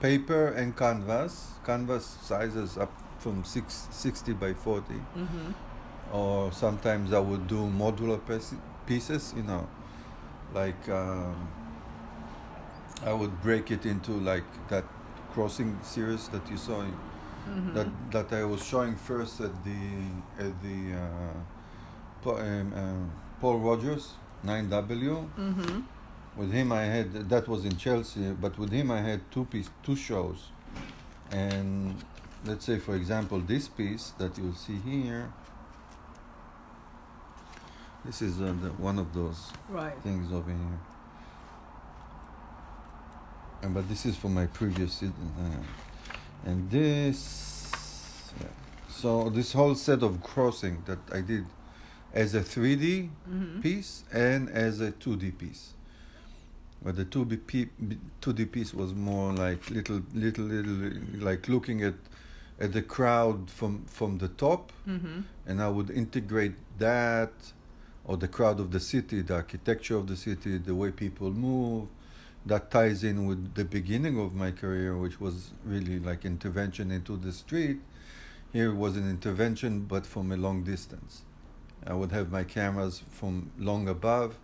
Paper 0.00 0.48
and 0.48 0.76
canvas. 0.76 1.52
Canvas 1.64 2.18
sizes 2.22 2.76
up 2.76 2.92
from 3.18 3.42
six, 3.44 3.88
60 3.90 4.33
by 4.35 4.52
40, 4.52 5.00
Mhm. 5.16 5.54
or 6.12 6.52
sometimes 6.52 7.12
I 7.12 7.18
would 7.20 7.46
do 7.46 7.61
modular 7.70 8.20
pieces, 8.87 9.33
you 9.37 9.42
know, 9.42 9.66
like 10.54 10.88
um, 10.88 11.35
I 13.07 13.12
would 13.12 13.40
break 13.42 13.70
it 13.70 13.87
into 13.87 14.12
like 14.12 14.44
that 14.68 14.85
crossing 15.33 15.78
series 15.83 16.28
that 16.28 16.48
you 16.50 16.57
saw 16.59 16.83
Mhm. 17.48 17.74
that 17.74 17.88
that 18.11 18.33
I 18.33 18.44
was 18.44 18.62
showing 18.62 18.96
first 18.96 19.40
at 19.40 19.52
the 19.64 19.80
at 20.38 20.52
the 20.62 20.78
uh, 20.94 21.35
Paul, 22.22 22.38
um, 22.40 22.72
um, 22.74 23.11
Paul 23.40 23.59
Rodgers 23.61 24.14
9W. 24.44 25.28
Mhm. 25.38 25.83
With 26.37 26.53
him, 26.53 26.73
I 26.73 26.83
had 26.83 27.29
that 27.29 27.47
was 27.47 27.64
in 27.64 27.77
Chelsea, 27.77 28.33
but 28.40 28.59
with 28.59 28.70
him 28.73 28.90
I 28.90 29.01
had 29.01 29.20
two 29.31 29.44
piece 29.44 29.70
two 29.85 29.94
shows, 29.94 30.49
and 31.31 31.94
let's 32.44 32.64
say 32.66 32.79
for 32.79 32.97
example 32.97 33.38
this 33.40 33.68
piece 33.68 34.11
that 34.18 34.37
you'll 34.37 34.55
see 34.55 34.77
here. 34.85 35.33
This 38.05 38.20
is 38.20 38.40
uh, 38.40 38.53
the, 38.61 38.68
one 38.73 38.99
of 38.99 39.14
those 39.14 39.51
Right. 39.70 39.97
things 40.03 40.31
over 40.33 40.51
here. 40.51 40.79
And 43.62 43.73
but 43.73 43.88
this 43.88 44.05
is 44.05 44.14
for 44.16 44.29
my 44.29 44.47
previous 44.47 44.92
season. 44.94 45.33
Uh, 45.38 46.51
and 46.51 46.70
this, 46.70 48.31
yeah. 48.40 48.49
so 48.90 49.31
this 49.31 49.53
whole 49.55 49.75
set 49.75 50.03
of 50.03 50.23
crossing 50.23 50.83
that 50.85 50.99
I 51.12 51.23
did 51.23 51.47
as 52.12 52.35
a 52.35 52.40
3D 52.42 53.09
Mhm. 53.27 53.62
piece 53.62 54.05
and 54.12 54.51
as 54.51 54.81
a 54.81 54.90
2D 54.92 55.31
piece. 55.38 55.73
But 56.85 56.97
the 56.97 57.05
2D, 57.07 57.47
p- 57.47 57.70
2D 58.20 58.53
piece 58.53 58.75
was 58.75 58.92
more 58.92 59.33
like 59.33 59.70
little, 59.70 60.03
little, 60.14 60.44
little, 60.44 60.90
like 61.18 61.49
looking 61.49 61.83
at 61.83 61.94
at 62.61 62.73
the 62.73 62.83
crowd 62.83 63.51
from 63.51 63.85
from 63.87 64.18
the 64.18 64.29
top 64.29 64.70
Mhm. 64.87 65.25
and 65.47 65.61
I 65.61 65.68
would 65.68 65.90
integrate 65.90 66.55
that 66.79 67.33
or 68.05 68.16
the 68.16 68.29
crowd 68.29 68.61
of 68.61 68.70
the 68.70 68.79
city, 68.81 69.23
the 69.23 69.35
architecture 69.35 69.97
of 69.97 70.07
the 70.07 70.16
city, 70.16 70.59
the 70.59 70.75
way 70.75 70.90
people 70.92 71.31
move. 71.33 71.88
That 72.47 72.70
ties 72.70 73.03
in 73.03 73.25
with 73.27 73.55
the 73.55 73.64
beginning 73.64 74.18
of 74.20 74.35
my 74.35 74.51
career, 74.53 74.97
which 74.97 75.18
was 75.18 75.51
really 75.64 75.99
like 75.99 76.25
intervention 76.27 76.90
into 76.90 77.16
the 77.16 77.33
street. 77.33 77.81
Here 78.53 78.73
was 78.75 78.97
an 78.97 79.09
intervention, 79.09 79.87
but 79.88 80.05
from 80.07 80.31
a 80.31 80.37
long 80.37 80.62
distance. 80.64 81.23
I 81.87 81.94
would 81.94 82.12
have 82.12 82.31
my 82.31 82.44
cameras 82.44 83.03
from 83.11 83.51
long 83.59 83.88
above 83.88 84.37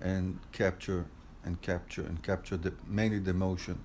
and 0.00 0.38
capture 0.52 1.04
and 1.44 1.60
capture 1.62 2.02
and 2.02 2.22
capture 2.22 2.56
the, 2.56 2.72
mainly 2.86 3.18
the 3.18 3.34
motion 3.34 3.78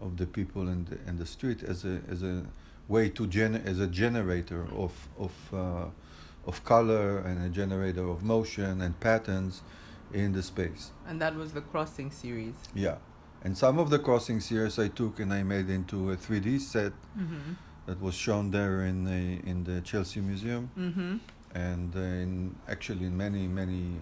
of 0.00 0.16
the 0.16 0.26
people 0.26 0.68
in 0.68 0.84
the, 0.86 0.98
in 1.08 1.16
the 1.18 1.26
street 1.26 1.62
as 1.62 1.84
a, 1.84 2.00
as 2.08 2.22
a 2.22 2.44
way 2.88 3.08
to 3.10 3.26
gen- 3.26 3.62
as 3.66 3.78
a 3.80 3.86
generator 3.86 4.66
of, 4.76 4.92
of 5.18 5.32
uh, 5.52 5.84
of 6.46 6.64
color 6.64 7.18
and 7.18 7.44
a 7.44 7.50
generator 7.50 8.08
of 8.08 8.22
motion 8.22 8.80
and 8.80 8.98
patterns 8.98 9.60
in 10.12 10.32
the 10.32 10.42
space. 10.42 10.90
And 11.06 11.20
that 11.20 11.36
was 11.36 11.52
the 11.52 11.60
crossing 11.60 12.10
series. 12.10 12.54
Yeah. 12.74 12.96
And 13.44 13.56
some 13.58 13.78
of 13.78 13.90
the 13.90 13.98
crossing 13.98 14.40
series 14.40 14.78
I 14.78 14.88
took 14.88 15.20
and 15.20 15.32
I 15.34 15.42
made 15.42 15.68
into 15.68 16.10
a 16.10 16.16
3D 16.16 16.58
set 16.60 16.92
Mhm. 17.16 17.56
that 17.86 18.00
was 18.00 18.14
shown 18.14 18.50
there 18.52 18.82
in 18.86 19.04
the, 19.04 19.22
in 19.50 19.64
the 19.64 19.82
Chelsea 19.82 20.20
Museum 20.20 20.70
Mhm. 20.78 21.20
and 21.54 21.94
uh, 21.94 22.00
in 22.00 22.56
actually 22.66 23.04
in 23.06 23.16
many 23.16 23.46
many 23.46 24.00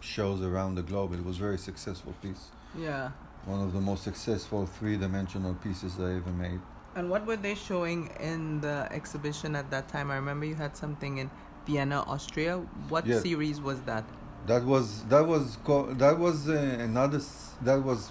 shows 0.00 0.42
around 0.42 0.74
the 0.76 0.82
globe. 0.82 1.12
It 1.14 1.24
was 1.24 1.36
a 1.36 1.40
very 1.40 1.58
successful 1.58 2.14
piece. 2.22 2.48
Yeah. 2.78 3.10
One 3.46 3.60
of 3.60 3.72
the 3.72 3.80
most 3.80 4.02
successful 4.04 4.66
three-dimensional 4.66 5.54
pieces 5.54 5.98
I 5.98 6.16
ever 6.16 6.30
made. 6.30 6.60
And 6.96 7.08
what 7.10 7.24
were 7.26 7.36
they 7.36 7.54
showing 7.54 8.08
in 8.20 8.60
the 8.60 8.88
exhibition 8.90 9.54
at 9.56 9.70
that 9.70 9.88
time? 9.88 10.10
I 10.10 10.16
remember 10.16 10.46
you 10.46 10.54
had 10.56 10.76
something 10.76 11.18
in 11.18 11.30
Vienna, 11.66 12.02
Austria. 12.06 12.56
What 12.88 13.06
Yeah. 13.06 13.20
series 13.20 13.60
was 13.60 13.80
that? 13.82 14.04
That 14.46 14.64
was 14.64 15.04
that 15.04 15.26
was 15.26 15.58
co- 15.64 15.92
that 15.94 16.18
was 16.18 16.48
uh, 16.48 16.54
another 16.80 17.18
s- 17.18 17.54
that 17.62 17.82
was 17.82 18.10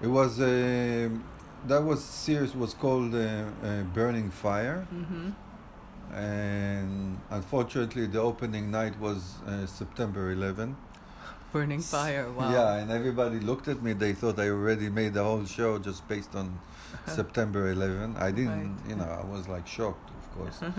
it 0.00 0.06
was 0.06 0.40
uh, 0.40 1.08
that 1.66 1.82
was 1.84 2.02
series 2.04 2.54
was 2.54 2.72
called 2.74 3.14
uh, 3.14 3.18
uh, 3.18 3.82
Burning 3.94 4.30
Fire 4.30 4.86
Mm-hmm. 4.94 5.30
And 6.14 7.18
unfortunately 7.30 8.06
the 8.06 8.20
opening 8.20 8.70
night 8.70 8.98
was 9.00 9.34
uh, 9.46 9.66
September 9.66 10.30
11. 10.32 10.76
Burning 11.52 11.80
Fire. 11.80 12.30
Wow. 12.30 12.52
Yeah, 12.52 12.74
and 12.74 12.90
everybody 12.90 13.40
looked 13.40 13.68
at 13.68 13.82
me. 13.82 13.94
They 13.94 14.12
thought 14.12 14.38
I 14.38 14.48
already 14.50 14.90
made 14.90 15.14
the 15.14 15.24
whole 15.24 15.46
show 15.46 15.78
just 15.78 16.06
based 16.06 16.34
on 16.34 16.58
September 17.06 17.70
11. 17.70 18.16
I 18.18 18.30
didn't, 18.30 18.76
Right. 18.76 18.88
you 18.90 18.96
know, 18.96 19.04
I 19.22 19.24
was 19.24 19.48
like 19.48 19.66
shocked, 19.66 20.10
of 20.10 20.34
course. 20.36 20.60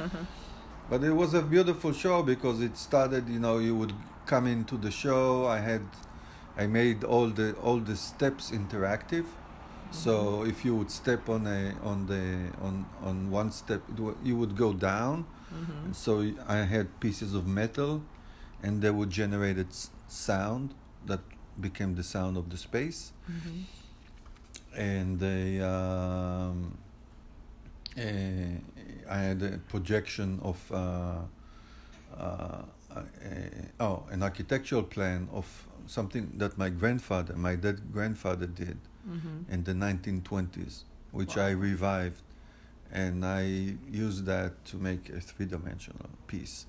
But 0.89 1.03
it 1.03 1.11
was 1.13 1.35
a 1.35 1.43
beautiful 1.43 1.93
show 1.93 2.23
because 2.23 2.61
it 2.61 2.75
started, 2.75 3.29
you 3.29 3.39
know, 3.39 3.59
you 3.59 3.75
would 3.75 3.93
come 4.25 4.47
into 4.47 4.75
the 4.75 4.89
show. 4.89 5.45
I 5.45 5.59
had, 5.59 5.83
I 6.57 6.65
made 6.65 7.03
all 7.03 7.27
the 7.29 7.53
all 7.61 7.77
the 7.77 7.95
steps 7.95 8.49
interactive. 8.49 9.25
So 9.91 10.43
if 10.45 10.63
you 10.63 10.75
would 10.75 10.91
step 10.91 11.29
on 11.29 11.47
a 11.47 11.73
on 11.83 12.05
the 12.05 12.51
on 12.61 12.85
on 13.01 13.31
one 13.31 13.51
step, 13.51 13.81
you 14.23 14.35
would 14.37 14.55
go 14.55 14.73
down. 14.73 15.25
Mhm. 15.51 15.95
So 15.95 16.11
I 16.47 16.57
had 16.57 16.99
pieces 16.99 17.33
of 17.33 17.47
metal, 17.47 18.03
and 18.63 18.81
they 18.81 18.91
would 18.91 19.09
generate 19.09 19.57
its 19.57 19.89
sound 20.07 20.73
that 21.07 21.21
became 21.59 21.95
the 21.95 22.03
sound 22.03 22.37
of 22.37 22.49
the 22.49 22.57
space. 22.57 23.11
Mhm. 23.27 23.65
And 24.77 25.19
they, 25.19 25.59
um, 25.61 26.77
eh, 27.97 28.57
I 29.09 29.17
had 29.17 29.41
a 29.41 29.57
projection 29.69 30.39
of 30.43 30.57
uh, 30.71 31.21
uh, 32.17 32.61
uh, 32.95 33.01
oh 33.79 34.03
an 34.11 34.21
architectural 34.23 34.83
plan 34.83 35.27
of 35.31 35.45
something 35.89 36.37
that 36.37 36.57
my 36.57 36.69
grandfather, 36.69 37.35
my 37.35 37.55
dead 37.55 37.91
grandfather, 37.91 38.45
did 38.45 38.77
Mhm. 39.07 39.49
in 39.49 39.63
the 39.63 39.73
1920s, 39.73 40.83
which 41.11 41.35
Wow. 41.35 41.47
I 41.47 41.49
revived, 41.51 42.21
and 42.91 43.25
I 43.25 43.41
used 43.89 44.25
that 44.25 44.63
to 44.65 44.77
make 44.77 45.09
a 45.09 45.19
three-dimensional 45.19 46.09
piece. 46.27 46.65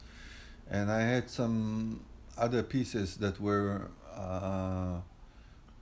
And 0.67 0.91
I 0.91 1.01
had 1.01 1.29
some 1.29 2.01
other 2.39 2.63
pieces 2.63 3.19
that 3.19 3.41
were, 3.41 3.91
uh, 4.15 5.01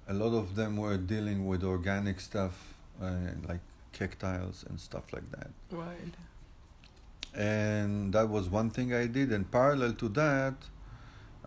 a 0.09 0.15
lot 0.15 0.33
of 0.35 0.55
them 0.57 0.77
were 0.77 0.97
dealing 0.97 1.47
with 1.47 1.63
organic 1.63 2.21
stuff, 2.21 2.75
uh, 3.01 3.33
like 3.47 3.61
cactiles 3.93 4.67
and 4.69 4.81
stuff 4.81 5.13
like 5.13 5.31
that. 5.31 5.51
Right. 5.71 6.15
And 7.35 8.13
that 8.15 8.29
was 8.29 8.49
one 8.49 8.71
thing 8.71 8.93
I 8.95 9.07
did. 9.07 9.33
And 9.33 9.49
parallel 9.51 9.93
to 9.95 10.09
that, 10.11 10.55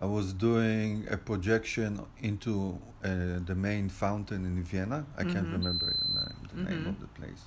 I 0.02 0.06
was 0.06 0.32
doing 0.32 1.06
a 1.10 1.16
projection 1.16 2.00
into 2.20 2.78
uh, 3.04 3.08
the 3.46 3.54
main 3.54 3.88
fountain 3.88 4.44
in 4.44 4.64
Vienna. 4.64 5.06
I 5.16 5.22
can't 5.24 5.46
Mhm. 5.48 5.52
remember 5.58 5.86
the, 6.02 6.08
name, 6.18 6.36
the 6.52 6.60
name 6.70 6.82
Mhm. 6.84 6.88
of 6.92 7.00
the 7.04 7.06
place. 7.18 7.42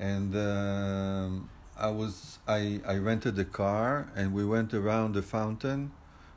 And 0.00 0.34
um, 0.34 1.48
I 1.78 1.90
was 2.00 2.14
I, 2.48 2.80
I 2.94 2.96
rented 3.10 3.38
a 3.38 3.44
car 3.44 4.08
and 4.16 4.26
we 4.38 4.44
went 4.44 4.74
around 4.74 5.14
the 5.14 5.22
fountain 5.22 5.80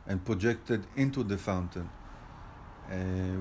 and 0.08 0.24
projected 0.24 0.82
into 0.96 1.24
the 1.24 1.38
fountain 1.38 1.90
uh, 2.92 2.96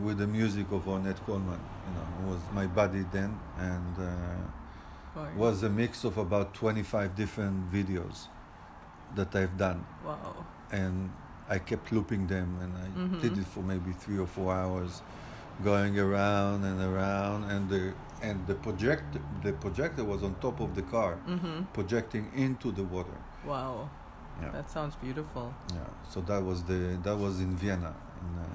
with 0.04 0.16
the 0.18 0.26
music 0.26 0.66
of 0.72 0.86
Ornette 0.86 1.20
Coleman. 1.26 1.60
You 1.86 1.92
know, 1.94 2.06
who 2.16 2.24
was 2.34 2.42
my 2.54 2.66
buddy 2.66 3.04
then 3.12 3.38
and. 3.58 3.94
Uh, 3.98 4.10
was 5.36 5.62
a 5.62 5.68
mix 5.68 6.04
of 6.04 6.16
about 6.16 6.54
25 6.54 7.14
different 7.14 7.70
videos 7.70 8.28
that 9.14 9.34
I've 9.36 9.58
done. 9.58 9.84
Wow. 10.06 10.46
And 10.70 11.10
I 11.54 11.58
kept 11.58 11.92
looping 11.92 12.26
them 12.34 12.48
and 12.62 12.72
I 12.84 12.86
Mhm. 12.98 13.20
did 13.24 13.38
it 13.42 13.46
for 13.54 13.62
maybe 13.72 13.92
three 14.04 14.18
or 14.18 14.26
four 14.36 14.50
hours, 14.60 15.02
going 15.70 15.94
around 16.06 16.64
and 16.70 16.78
around. 16.90 17.40
And 17.52 17.68
the 17.74 17.82
and 18.28 18.46
the 18.46 18.54
project 18.66 19.04
the 19.42 19.52
projector 19.64 20.04
was 20.12 20.20
on 20.22 20.32
top 20.46 20.60
of 20.60 20.70
the 20.78 20.82
car, 20.94 21.12
Mm-hmm. 21.28 21.58
projecting 21.78 22.24
into 22.44 22.68
the 22.78 22.84
water. 22.94 23.18
Wow. 23.44 23.74
Yeah. 24.42 24.50
That 24.56 24.70
sounds 24.70 24.94
beautiful. 24.96 25.46
Yeah. 25.74 25.80
So 26.12 26.20
that 26.30 26.42
was 26.50 26.58
the 26.70 26.78
that 27.06 27.16
was 27.24 27.34
in 27.46 27.52
Vienna. 27.64 27.92
In, 28.22 28.30
uh, 28.38 28.46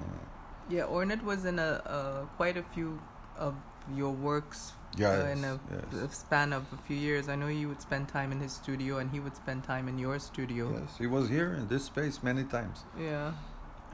Yeah, 0.76 0.84
Ornette 0.96 1.24
was 1.32 1.44
in 1.50 1.58
a 1.58 1.70
uh, 1.96 2.20
quite 2.36 2.56
a 2.58 2.64
few 2.74 2.98
of 3.46 3.54
your 4.00 4.12
works 4.30 4.60
yeah. 4.96 5.10
uh, 5.10 5.26
in 5.26 5.44
a, 5.44 5.60
yes. 5.92 6.18
span 6.18 6.52
of 6.52 6.64
a 6.72 6.76
few 6.86 6.96
years. 6.96 7.28
I 7.28 7.36
know 7.36 7.48
you 7.48 7.68
would 7.68 7.80
spend 7.80 8.08
time 8.08 8.32
in 8.32 8.40
his 8.40 8.52
studio, 8.52 8.98
and 8.98 9.10
he 9.10 9.20
would 9.20 9.36
spend 9.36 9.64
time 9.64 9.88
in 9.88 9.98
your 9.98 10.18
studio. 10.18 10.72
Yes, 10.72 10.98
he 10.98 11.06
was 11.06 11.28
here 11.28 11.54
in 11.54 11.68
this 11.68 11.84
space 11.84 12.22
many 12.22 12.44
times, 12.44 12.84
Yeah. 12.98 13.32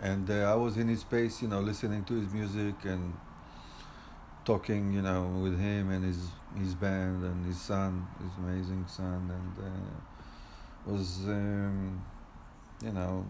and 0.02 0.30
uh, 0.30 0.52
I 0.52 0.54
was 0.54 0.76
in 0.76 0.88
his 0.88 1.00
space, 1.00 1.42
you 1.42 1.48
know, 1.48 1.60
listening 1.60 2.04
to 2.04 2.14
his 2.14 2.32
music 2.32 2.74
and 2.84 3.14
talking, 4.44 4.92
you 4.92 5.02
know, 5.02 5.22
with 5.42 5.58
him 5.58 5.90
and 5.90 6.04
his 6.04 6.18
his 6.58 6.74
band 6.74 7.24
and 7.24 7.44
his 7.46 7.60
son, 7.60 8.06
his 8.22 8.30
amazing 8.38 8.86
son, 8.86 9.30
and 9.38 9.64
uh, 9.64 10.92
was, 10.92 11.24
um, 11.26 12.04
you 12.84 12.92
know, 12.92 13.26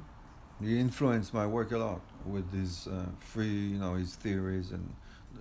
he 0.61 0.79
influenced 0.79 1.33
my 1.33 1.47
work 1.47 1.73
a 1.73 1.79
lot 1.79 2.03
with 2.27 2.53
his 2.53 2.87
uh, 2.87 3.07
free, 3.19 3.69
you 3.73 3.79
know, 3.79 3.95
his 3.95 4.15
theories 4.15 4.73
and 4.73 4.93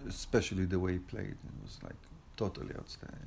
especially 0.07 0.65
the 0.65 0.79
way 0.79 0.93
he 0.93 0.99
played. 0.99 1.35
It 1.49 1.63
was 1.63 1.79
like 1.83 1.95
totally 2.37 2.73
outstanding. 2.77 3.19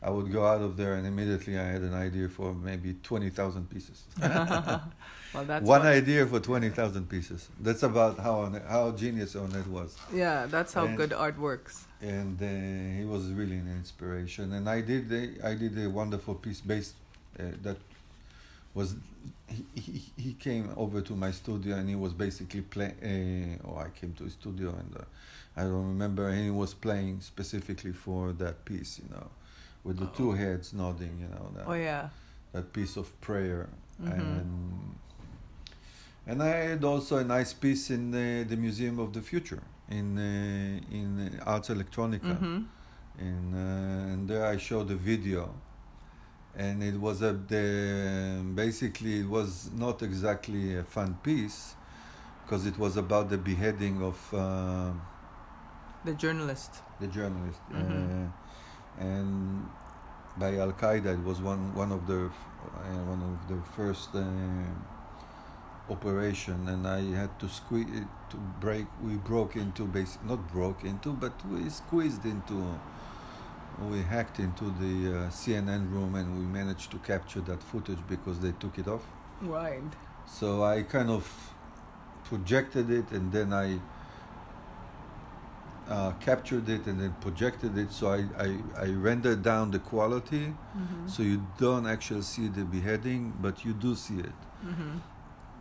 I 0.00 0.10
would 0.10 0.30
go 0.30 0.46
out 0.46 0.60
of 0.62 0.76
there 0.76 0.94
and 0.94 1.04
immediately 1.08 1.58
I 1.58 1.64
had 1.64 1.82
an 1.82 1.92
idea 1.92 2.28
for 2.28 2.54
maybe 2.54 2.94
twenty 3.02 3.30
thousand 3.30 3.68
pieces. 3.68 4.04
well, 4.20 5.44
that's 5.44 5.64
One 5.64 5.82
idea 5.82 6.24
for 6.24 6.38
twenty 6.38 6.68
thousand 6.70 7.08
pieces. 7.08 7.48
That's 7.60 7.82
about 7.82 8.16
how 8.18 8.34
on- 8.42 8.60
how 8.68 8.92
genius 8.92 9.34
Ornette 9.34 9.66
was, 9.66 9.96
Yeah, 10.14 10.46
that's 10.46 10.72
how 10.72 10.86
And- 10.86 10.96
good 10.96 11.12
art 11.12 11.36
works. 11.38 11.84
and 12.00 12.40
uh, 12.40 12.46
he 12.98 13.04
was 13.04 13.24
really 13.32 13.56
an 13.56 13.68
inspiration. 13.82 14.52
And 14.52 14.68
I 14.68 14.82
did 14.82 15.10
a, 15.12 15.48
I 15.50 15.54
did 15.56 15.76
a 15.84 15.90
wonderful 15.90 16.34
piece 16.36 16.60
based 16.60 16.94
uh, 17.40 17.42
that 17.64 17.78
was 18.78 18.88
he, 19.56 19.62
he 19.84 19.92
he 20.24 20.32
came 20.46 20.66
over 20.84 20.98
to 21.08 21.14
my 21.24 21.32
studio 21.40 21.72
and 21.78 21.86
he 21.94 21.96
was 22.04 22.12
basically 22.26 22.62
playing. 22.74 22.98
Uh, 23.64 23.68
or 23.68 23.74
I 23.88 23.90
came 24.00 24.12
to 24.18 24.24
his 24.28 24.34
studio 24.42 24.68
and 24.82 24.90
uh, 25.02 25.04
I 25.60 25.62
don't 25.70 25.88
remember. 25.94 26.24
And 26.32 26.38
he 26.50 26.54
was 26.64 26.72
playing 26.86 27.14
specifically 27.32 27.94
for 28.04 28.22
that 28.42 28.56
piece, 28.70 28.92
you 29.02 29.08
know, 29.14 29.26
with 29.86 29.96
the 30.02 30.08
two 30.18 30.30
heads 30.42 30.66
nodding, 30.80 31.14
you 31.24 31.28
know. 31.34 31.46
That, 31.56 31.66
Oh 31.72 31.78
yeah. 31.90 32.04
that 32.54 32.66
piece 32.78 32.94
of 33.02 33.06
prayer 33.28 33.62
Mhm. 34.00 34.12
and 34.12 34.96
and 36.30 36.42
I 36.42 36.48
had 36.70 36.84
also 36.84 37.16
a 37.18 37.24
nice 37.24 37.52
piece 37.64 37.84
in 37.96 38.02
the, 38.16 38.28
the 38.50 38.56
Museum 38.66 38.96
of 39.04 39.08
the 39.16 39.22
Future 39.30 39.62
in 39.98 40.06
uh, 40.18 40.96
in 40.98 41.06
Ars 41.52 41.68
Electronica 41.74 42.34
Mm-hmm. 42.36 42.58
and 43.28 43.48
uh, 43.64 44.12
and 44.12 44.20
there 44.30 44.44
I 44.54 44.56
showed 44.68 44.88
a 44.90 44.98
video 45.12 45.42
and 46.58 46.82
it 46.82 46.96
was 47.06 47.22
a 47.22 47.32
the 47.52 47.64
basically 48.54 49.20
it 49.20 49.28
was 49.28 49.70
not 49.84 50.02
exactly 50.02 50.76
a 50.76 50.82
fun 50.82 51.14
piece 51.22 51.74
because 52.44 52.66
it 52.66 52.76
was 52.78 52.96
about 52.96 53.28
the 53.30 53.38
beheading 53.38 54.02
of 54.02 54.18
uh, 54.34 54.90
The 56.04 56.14
journalist. 56.24 56.72
the 57.00 57.06
journalist 57.18 57.60
Mhm. 57.70 57.80
uh, 57.80 59.04
and 59.10 59.30
by 60.42 60.50
Al 60.64 60.72
Qaeda 60.82 61.10
it 61.18 61.24
was 61.30 61.38
one 61.40 61.62
one 61.82 61.92
of 61.98 62.02
the 62.10 62.20
uh, 62.26 63.02
one 63.12 63.22
of 63.30 63.36
the 63.50 63.58
first 63.76 64.10
uh, 64.14 64.24
operation 65.90 66.68
and 66.68 66.86
I 66.86 67.00
had 67.20 67.30
to 67.40 67.48
squeeze 67.48 67.86
to 68.30 68.36
break 68.60 68.86
we 69.02 69.14
broke 69.30 69.56
into 69.56 69.82
basic 69.86 70.20
not 70.24 70.40
broke 70.52 70.80
into 70.84 71.12
but 71.12 71.32
we 71.50 71.60
squeezed 71.70 72.24
into 72.34 72.56
we 73.90 74.02
hacked 74.02 74.38
into 74.40 74.64
the 74.80 74.94
uh, 75.18 75.30
CNN 75.30 75.90
room 75.92 76.14
and 76.16 76.38
we 76.38 76.44
managed 76.44 76.90
to 76.90 76.98
capture 76.98 77.40
that 77.42 77.62
footage 77.62 77.98
because 78.08 78.40
they 78.40 78.52
took 78.52 78.78
it 78.78 78.88
off 78.88 79.02
Right. 79.40 79.82
so 80.26 80.64
I 80.64 80.82
kind 80.82 81.10
of 81.10 81.24
projected 82.24 82.90
it 82.90 83.10
and 83.12 83.30
then 83.32 83.52
I 83.52 83.78
uh, 85.88 86.12
captured 86.20 86.68
it 86.68 86.86
and 86.86 87.00
then 87.00 87.14
projected 87.20 87.78
it. 87.78 87.90
So 87.92 88.08
I, 88.12 88.24
I, 88.38 88.58
I 88.78 88.86
rendered 88.90 89.42
down 89.42 89.70
the 89.70 89.78
quality 89.78 90.54
Mm-hmm. 90.76 91.08
so 91.08 91.22
you 91.22 91.46
don't 91.58 91.86
actually 91.86 92.22
see 92.22 92.48
the 92.48 92.64
beheading, 92.64 93.32
but 93.40 93.64
you 93.64 93.72
do 93.72 93.94
see 93.94 94.18
it. 94.18 94.38
Mm-hmm. 94.66 94.98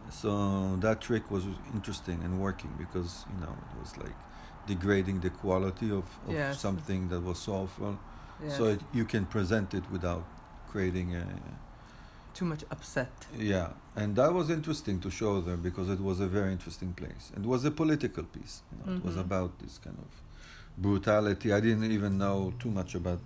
So 0.10 0.76
that 0.78 1.02
trick 1.02 1.30
was 1.32 1.44
interesting 1.74 2.22
and 2.24 2.40
working 2.42 2.74
because 2.78 3.26
you 3.34 3.40
know 3.42 3.52
it 3.54 3.80
was 3.80 3.98
like 3.98 4.16
degrading 4.68 5.18
the 5.22 5.30
quality 5.44 5.90
of, 6.00 6.06
of 6.28 6.34
Yes. 6.34 6.60
something 6.68 7.10
that 7.10 7.22
was 7.30 7.38
soulful. 7.40 7.94
Yes. 8.44 8.58
So 8.58 8.64
it, 8.74 8.82
you 8.94 9.06
can 9.06 9.26
present 9.26 9.74
it 9.74 9.84
without 9.92 10.26
creating 10.72 11.16
a 11.16 11.26
Too 12.40 12.46
much 12.46 12.64
upset. 12.76 13.12
Yeah, 13.54 13.70
and 13.96 14.16
that 14.20 14.32
was 14.40 14.48
interesting 14.58 15.00
to 15.06 15.10
show 15.10 15.34
them 15.42 15.60
because 15.68 15.88
it 15.96 16.00
was 16.10 16.18
a 16.20 16.28
very 16.38 16.52
interesting 16.58 16.92
place. 17.02 17.32
It 17.40 17.46
was 17.54 17.66
a 17.66 17.72
political 17.72 18.24
piece. 18.36 18.56
You 18.72 18.78
know, 18.80 18.98
It 18.98 19.04
was 19.10 19.16
Mhm. 19.16 19.26
about 19.28 19.52
this 19.64 19.80
kind 19.86 19.98
of 20.06 20.12
brutality. 20.86 21.48
I 21.60 21.62
didn't 21.68 21.92
even 21.98 22.12
know 22.24 22.38
too 22.64 22.70
much 22.80 22.92
about 23.02 23.20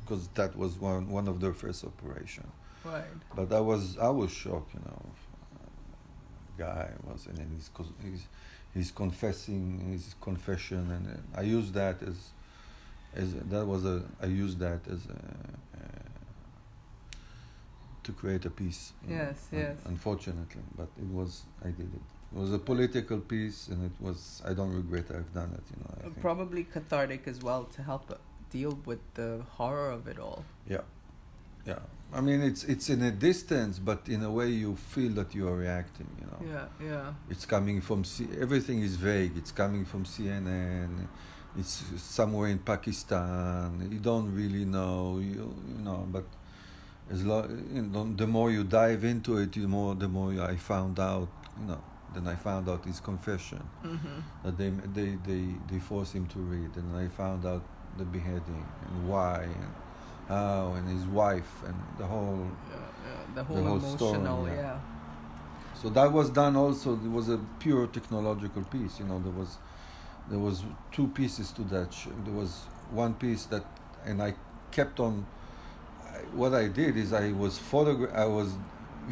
because 0.00 0.22
that 0.40 0.52
was 0.62 0.72
one 0.90 1.04
one 1.18 1.26
of 1.32 1.36
their 1.42 1.54
first 1.62 1.80
operation. 1.90 2.46
Right. 2.84 3.20
But 3.38 3.48
I 3.60 3.62
was 3.70 3.82
I 4.08 4.10
was 4.20 4.30
shocked. 4.42 4.72
You 4.76 4.82
know, 4.88 5.02
guy 6.58 6.86
was 7.08 7.26
and 7.28 7.36
then 7.38 7.48
he's 7.54 7.68
cos- 7.76 7.92
he's 8.76 8.90
confessing 8.90 9.62
his 9.92 10.14
confession, 10.20 10.82
and 10.96 11.04
uh, 11.08 11.40
I 11.40 11.42
used 11.42 11.72
that 11.74 11.96
as 12.02 12.16
as 13.14 13.28
that 13.52 13.64
was 13.66 13.84
a 13.84 14.02
I 14.22 14.26
used 14.26 14.58
that 14.58 14.80
as 14.94 15.00
a. 15.06 15.12
Uh, 15.12 16.06
to 18.06 18.12
create 18.12 18.44
a 18.44 18.50
piece. 18.50 18.92
you 19.02 19.16
know, 19.16 19.22
Yes, 19.22 19.48
un- 19.52 19.58
yes. 19.58 19.76
Unfortunately, 19.84 20.62
but 20.76 20.88
it 20.96 21.10
was 21.20 21.42
I 21.62 21.70
did 21.80 21.90
it. 22.00 22.04
It 22.34 22.38
was 22.38 22.52
a 22.52 22.58
political 22.58 23.18
piece, 23.18 23.68
and 23.68 23.84
it 23.84 23.96
was 24.00 24.42
I 24.50 24.52
don't 24.58 24.72
regret 24.82 25.06
I've 25.10 25.32
done 25.34 25.50
it. 25.58 25.64
You 25.72 25.78
know. 25.82 25.90
I 25.98 26.02
think. 26.02 26.20
Probably 26.20 26.62
cathartic 26.64 27.22
as 27.26 27.42
well 27.42 27.64
to 27.76 27.82
help 27.82 28.04
deal 28.50 28.78
with 28.84 29.00
the 29.14 29.42
horror 29.58 29.90
of 29.90 30.06
it 30.06 30.18
all. 30.20 30.44
Yeah, 30.68 30.82
yeah. 31.66 31.78
I 32.12 32.20
mean, 32.20 32.40
it's 32.40 32.64
it's 32.64 32.88
in 32.88 33.02
a 33.02 33.10
distance, 33.10 33.78
but 33.78 34.08
in 34.08 34.22
a 34.22 34.30
way 34.30 34.48
you 34.48 34.76
feel 34.76 35.12
that 35.14 35.34
you 35.34 35.48
are 35.48 35.56
reacting. 35.56 36.06
You 36.20 36.26
know. 36.26 36.40
Yeah, 36.80 36.86
yeah. 36.92 37.12
It's 37.28 37.44
coming 37.46 37.80
from 37.80 38.04
C- 38.04 38.28
everything 38.40 38.80
is 38.82 38.96
vague. 38.96 39.36
It's 39.36 39.52
coming 39.52 39.84
from 39.84 40.04
CNN. 40.04 41.08
It's 41.58 41.82
somewhere 41.96 42.48
in 42.48 42.58
Pakistan. 42.58 43.88
You 43.90 43.98
don't 43.98 44.32
really 44.34 44.64
know. 44.64 45.18
You 45.18 45.54
you 45.68 45.84
know, 45.84 46.06
but 46.10 46.24
as 47.10 47.24
lo- 47.24 47.48
you 47.74 47.82
know, 47.82 48.04
the 48.16 48.26
more 48.26 48.50
you 48.50 48.64
dive 48.64 49.04
into 49.04 49.38
it, 49.38 49.52
the 49.52 49.66
more 49.66 49.94
the 49.94 50.08
more 50.08 50.30
I 50.40 50.56
found 50.56 50.98
out. 51.00 51.28
You 51.60 51.66
know, 51.68 51.82
then 52.14 52.26
I 52.28 52.34
found 52.36 52.68
out 52.68 52.84
his 52.84 53.00
confession 53.00 53.62
Mm-hmm. 53.84 54.18
that 54.44 54.56
they 54.58 54.70
they 54.94 55.10
they 55.26 55.44
they 55.70 55.78
forced 55.80 56.14
him 56.14 56.26
to 56.28 56.38
read, 56.38 56.70
and 56.76 56.96
I 56.96 57.08
found 57.08 57.44
out 57.46 57.62
the 57.98 58.04
beheading 58.04 58.64
and 58.86 59.08
why 59.08 59.42
and 59.44 59.72
how 60.28 60.72
and 60.76 60.88
his 60.88 61.06
wife 61.06 61.62
and 61.66 61.74
the 61.98 62.06
whole 62.06 62.46
Yeah, 62.70 62.76
yeah. 62.76 63.34
The 63.34 63.44
whole, 63.44 63.62
whole 63.62 63.80
story, 63.80 64.14
emotional, 64.20 64.48
yeah. 64.48 64.78
So 65.80 65.90
that 65.90 66.10
was 66.12 66.30
done 66.30 66.56
also. 66.56 66.94
It 66.94 67.10
was 67.10 67.28
a 67.28 67.38
pure 67.58 67.86
technological 67.86 68.62
piece. 68.64 68.98
You 68.98 69.06
know, 69.06 69.18
there 69.20 69.32
was 69.32 69.58
there 70.30 70.38
was 70.38 70.64
two 70.90 71.08
pieces 71.08 71.52
to 71.52 71.62
that. 71.64 71.92
Sh- 71.92 72.08
there 72.24 72.34
was 72.34 72.52
one 72.90 73.14
piece 73.14 73.44
that, 73.46 73.64
and 74.04 74.22
I 74.22 74.34
kept 74.70 75.00
on. 75.00 75.26
I, 76.02 76.18
what 76.34 76.54
I 76.54 76.68
did 76.68 76.96
is 76.96 77.12
I 77.12 77.32
was 77.32 77.58
photogra- 77.58 78.14
I 78.14 78.24
was 78.26 78.48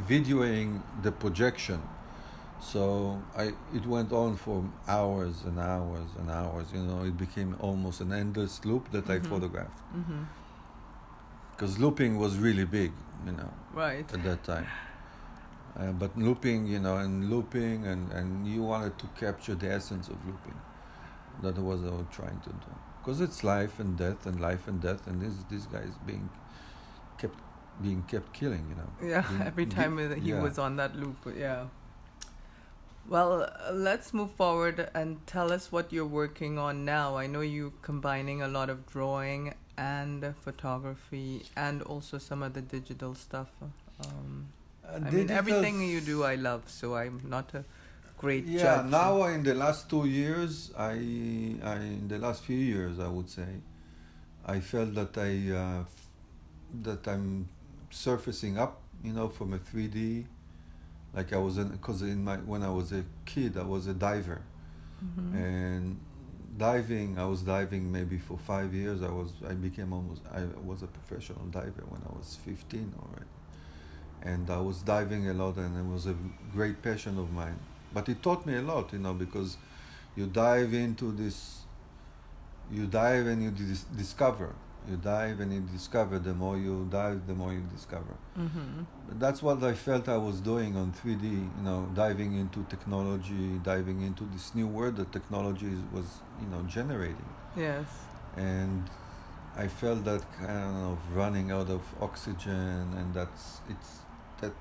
videoing 0.08 0.80
the 1.02 1.12
projection. 1.12 1.80
So 2.60 3.20
I 3.36 3.52
it 3.74 3.84
went 3.86 4.10
on 4.12 4.36
for 4.36 4.64
hours 4.88 5.42
and 5.44 5.58
hours 5.58 6.08
and 6.18 6.30
hours. 6.30 6.66
You 6.72 6.80
know, 6.82 7.04
it 7.04 7.16
became 7.18 7.56
almost 7.60 8.00
an 8.00 8.12
endless 8.12 8.64
loop 8.64 8.90
that 8.92 9.08
I 9.10 9.18
Mhm. 9.18 9.26
photographed 9.26 9.78
Mm-hmm. 9.94 10.22
Because 11.56 11.78
looping 11.78 12.18
was 12.18 12.36
really 12.38 12.64
big. 12.64 12.92
You 13.26 13.32
know 13.32 13.50
Right. 13.72 14.12
at 14.12 14.22
that 14.24 14.44
time. 14.44 14.66
Uh, 15.76 15.90
but 15.92 16.16
looping, 16.16 16.66
you 16.66 16.78
know, 16.78 16.96
and 16.98 17.28
looping, 17.30 17.84
and, 17.86 18.12
and 18.12 18.46
you 18.46 18.62
wanted 18.62 18.96
to 18.98 19.06
capture 19.18 19.56
the 19.56 19.68
essence 19.72 20.08
of 20.08 20.16
looping. 20.24 20.54
That 21.42 21.58
was 21.58 21.80
what 21.80 21.92
I 21.92 21.96
was 21.96 22.06
trying 22.12 22.38
to 22.40 22.50
do. 22.50 22.72
Because 23.00 23.20
it's 23.20 23.42
life 23.42 23.80
and 23.80 23.96
death, 23.96 24.24
and 24.26 24.40
life 24.40 24.68
and 24.68 24.80
death, 24.80 25.06
and 25.08 25.20
this 25.20 25.34
this 25.50 25.66
guy 25.66 25.80
is 25.80 25.96
being 26.06 26.28
kept 27.18 27.38
being 27.82 28.02
kept 28.02 28.32
killing, 28.32 28.64
you 28.70 28.76
know. 28.76 29.10
Yeah, 29.14 29.22
Being- 29.28 29.42
every 29.52 29.66
time 29.66 29.98
he 29.98 30.30
yeah. 30.30 30.40
was 30.40 30.58
on 30.58 30.76
that 30.76 30.94
loop, 30.96 31.16
yeah. 31.36 31.64
Well, 33.06 33.42
uh, 33.42 33.72
let's 33.72 34.12
move 34.14 34.32
forward 34.32 34.90
and 34.94 35.26
tell 35.26 35.52
us 35.52 35.70
what 35.72 35.92
you're 35.92 36.06
working 36.06 36.58
on 36.58 36.84
now. 36.84 37.16
I 37.16 37.26
know 37.26 37.40
you're 37.40 37.72
combining 37.82 38.42
a 38.42 38.48
lot 38.48 38.70
of 38.70 38.86
drawing 38.86 39.54
and 39.76 40.24
uh, 40.24 40.32
photography 40.32 41.46
and 41.56 41.82
also 41.82 42.18
some 42.18 42.42
of 42.42 42.54
the 42.54 42.62
digital 42.62 43.14
stuff. 43.14 43.48
Um, 44.00 44.48
Uh, 44.84 44.98
I 45.02 45.10
mean, 45.10 45.30
everything 45.30 45.82
you 45.82 46.00
do, 46.00 46.24
I 46.24 46.34
love, 46.36 46.68
so 46.68 46.94
I'm 46.96 47.22
not 47.24 47.54
a 47.54 47.64
great 48.18 48.44
Yeah, 48.44 48.56
judge. 48.56 48.86
now 48.86 49.24
in 49.24 49.42
the 49.42 49.54
last 49.54 49.88
two 49.88 50.06
years, 50.06 50.70
I, 50.76 50.92
I 51.62 51.76
in 51.76 52.08
the 52.08 52.18
last 52.18 52.42
few 52.44 52.58
years, 52.58 52.98
I 52.98 53.08
would 53.08 53.30
say, 53.30 53.46
I 54.46 54.60
felt 54.60 54.94
that 54.94 55.16
I 55.18 55.32
uh, 55.52 55.80
f- 55.82 56.08
that 56.82 57.08
I'm 57.08 57.48
surfacing 57.90 58.58
up, 58.58 58.80
you 59.04 59.12
know, 59.12 59.28
from 59.28 59.52
a 59.54 59.58
3D. 59.58 60.26
Like 61.14 61.32
I 61.32 61.38
was 61.38 61.58
in, 61.58 61.68
because 61.68 62.02
in 62.02 62.24
my 62.24 62.36
when 62.38 62.62
I 62.62 62.70
was 62.70 62.92
a 62.92 63.04
kid, 63.24 63.56
I 63.56 63.62
was 63.62 63.86
a 63.86 63.94
diver, 63.94 64.40
Mhm. 65.04 65.34
and 65.34 66.00
diving, 66.58 67.18
I 67.18 67.24
was 67.26 67.42
diving 67.42 67.90
maybe 67.90 68.18
for 68.18 68.36
five 68.38 68.74
years. 68.74 69.02
I 69.02 69.10
was 69.10 69.30
I 69.48 69.54
became 69.54 69.92
almost 69.92 70.22
I 70.32 70.42
was 70.70 70.82
a 70.82 70.86
professional 70.86 71.46
diver 71.46 71.84
when 71.88 72.00
I 72.08 72.12
was 72.18 72.36
15 72.44 72.92
already, 73.02 73.30
and 74.22 74.50
I 74.50 74.60
was 74.60 74.82
diving 74.82 75.28
a 75.28 75.34
lot, 75.34 75.56
and 75.56 75.76
it 75.78 75.86
was 75.92 76.06
a 76.06 76.16
great 76.52 76.82
passion 76.82 77.18
of 77.18 77.32
mine. 77.32 77.58
But 77.92 78.08
it 78.08 78.22
taught 78.22 78.44
me 78.46 78.54
a 78.56 78.62
lot, 78.62 78.92
you 78.92 78.98
know, 78.98 79.14
because 79.14 79.56
you 80.16 80.26
dive 80.26 80.72
into 80.74 81.12
this 81.12 81.60
you 82.70 82.86
dive 82.86 83.26
and 83.26 83.42
you 83.42 83.50
dis- 83.50 83.84
discover 83.96 84.54
you 84.88 84.96
dive 84.96 85.40
and 85.40 85.52
you 85.52 85.60
discover 85.78 86.18
the 86.18 86.34
more 86.34 86.56
you 86.58 86.86
dive 86.90 87.20
the 87.26 87.34
more 87.34 87.52
you 87.52 87.62
discover 87.76 88.14
Mhm. 88.36 88.84
that's 89.22 89.40
what 89.46 89.62
i 89.62 89.74
felt 89.86 90.08
i 90.08 90.16
was 90.28 90.40
doing 90.40 90.76
on 90.82 90.92
3d 91.00 91.24
you 91.58 91.62
know 91.68 91.80
diving 91.94 92.32
into 92.42 92.60
technology 92.74 93.44
diving 93.72 94.00
into 94.08 94.24
this 94.34 94.46
new 94.54 94.66
world 94.76 94.96
that 94.96 95.10
technology 95.18 95.74
was 95.96 96.06
you 96.42 96.48
know 96.52 96.62
generating 96.76 97.30
Yes. 97.56 97.86
and 98.36 98.82
i 99.64 99.66
felt 99.80 100.00
that 100.10 100.22
kind 100.40 100.76
of 100.92 100.98
running 101.20 101.48
out 101.56 101.68
of 101.70 101.82
oxygen 102.08 102.84
and 102.98 103.08
that's 103.18 103.44
it's 103.72 103.90
that 104.40 104.56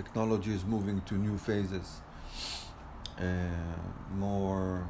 technology 0.00 0.52
is 0.58 0.64
moving 0.64 0.98
to 1.10 1.14
new 1.14 1.36
phases 1.48 1.88
uh, 3.18 3.24
more 4.16 4.86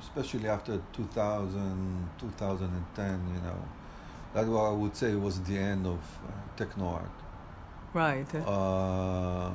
especially 0.00 0.48
after 0.48 0.80
2000 0.92 2.08
2010 2.18 3.20
you 3.34 3.40
know 3.46 3.58
that's 4.34 4.46
what 4.48 4.62
i 4.62 4.72
would 4.72 4.94
say 4.96 5.14
was 5.14 5.40
the 5.42 5.56
end 5.58 5.86
of 5.86 5.98
uh, 6.26 6.30
techno 6.56 6.86
art 6.86 7.10
Right. 7.92 8.32
uh, 8.34 9.50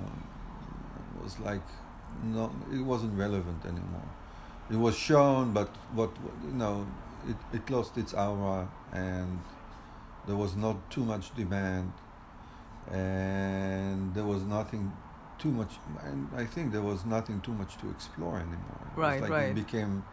it 1.18 1.24
was 1.24 1.40
like 1.40 1.62
no 2.24 2.52
it 2.72 2.82
wasn't 2.82 3.14
relevant 3.18 3.64
anymore 3.66 4.10
it 4.70 4.76
was 4.78 4.96
shown 4.96 5.54
but 5.54 5.70
what 5.94 6.12
you 6.46 6.52
know 6.54 6.86
it, 7.28 7.38
it 7.58 7.70
lost 7.70 7.98
its 7.98 8.14
aura 8.14 8.68
and 8.94 9.40
there 10.28 10.36
was 10.36 10.56
not 10.56 10.78
too 10.90 11.04
much 11.06 11.34
demand 11.36 11.92
and 12.92 14.14
there 14.14 14.24
was 14.26 14.44
nothing 14.44 14.92
too 15.38 15.50
much 15.52 15.74
and 16.04 16.30
i 16.36 16.46
think 16.46 16.72
there 16.72 16.82
was 16.82 17.06
nothing 17.06 17.42
too 17.42 17.54
much 17.54 17.78
to 17.78 17.90
explore 17.90 18.38
anymore 18.38 18.82
it 18.96 19.00
Right, 19.00 19.22
like 19.22 19.32
right. 19.32 19.50
it 19.50 19.56
became 19.56 20.04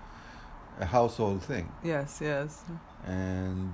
a 0.81 0.85
household 0.87 1.43
thing 1.43 1.71
yes. 1.85 2.19
Yes. 2.21 2.63
and 3.07 3.73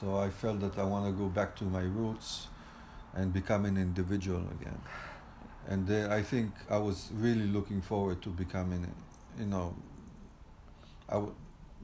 so 0.00 0.16
I 0.16 0.30
felt 0.30 0.60
that 0.60 0.78
I 0.78 0.84
want 0.84 1.06
to 1.06 1.12
go 1.12 1.28
back 1.28 1.56
to 1.56 1.64
my 1.64 1.82
roots 1.82 2.46
and 3.14 3.32
become 3.32 3.64
an 3.64 3.76
individual 3.76 4.42
again. 4.60 4.80
And 5.66 5.86
then 5.88 6.12
I 6.12 6.22
think 6.22 6.52
I 6.70 6.76
was 6.78 7.10
really 7.14 7.46
looking 7.48 7.80
forward 7.82 8.22
to 8.22 8.28
becoming, 8.28 8.86
you 9.38 9.46
know, 9.46 9.74
I 11.08 11.14
w- 11.14 11.34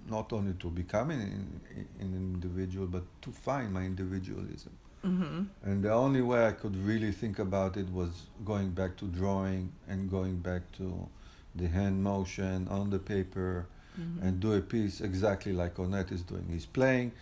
not 0.08 0.32
only 0.32 0.52
to 0.54 0.70
becoming 0.70 1.20
an, 1.20 1.60
an 1.98 2.14
individual, 2.14 2.86
but 2.86 3.02
to 3.22 3.30
find 3.32 3.72
my 3.72 3.82
individualism. 3.82 4.72
Mhm. 5.02 5.48
And 5.64 5.82
the 5.82 5.92
only 5.92 6.22
way 6.22 6.46
I 6.46 6.52
could 6.52 6.76
really 6.76 7.10
think 7.12 7.38
about 7.40 7.76
it 7.76 7.88
was 7.90 8.26
going 8.44 8.70
back 8.70 8.96
to 8.98 9.06
drawing 9.06 9.72
and 9.88 10.08
going 10.10 10.36
back 10.38 10.70
to 10.78 11.08
the 11.56 11.66
hand 11.68 12.02
motion 12.02 12.68
on 12.68 12.90
the 12.90 12.98
paper 12.98 13.66
Mhm. 13.98 14.22
and 14.22 14.40
do 14.40 14.52
a 14.54 14.60
piece 14.60 15.00
exactly 15.00 15.52
like 15.52 15.74
Ornette 15.76 16.10
is 16.12 16.22
doing. 16.22 16.46
He's 16.50 16.66
playing, 16.66 17.12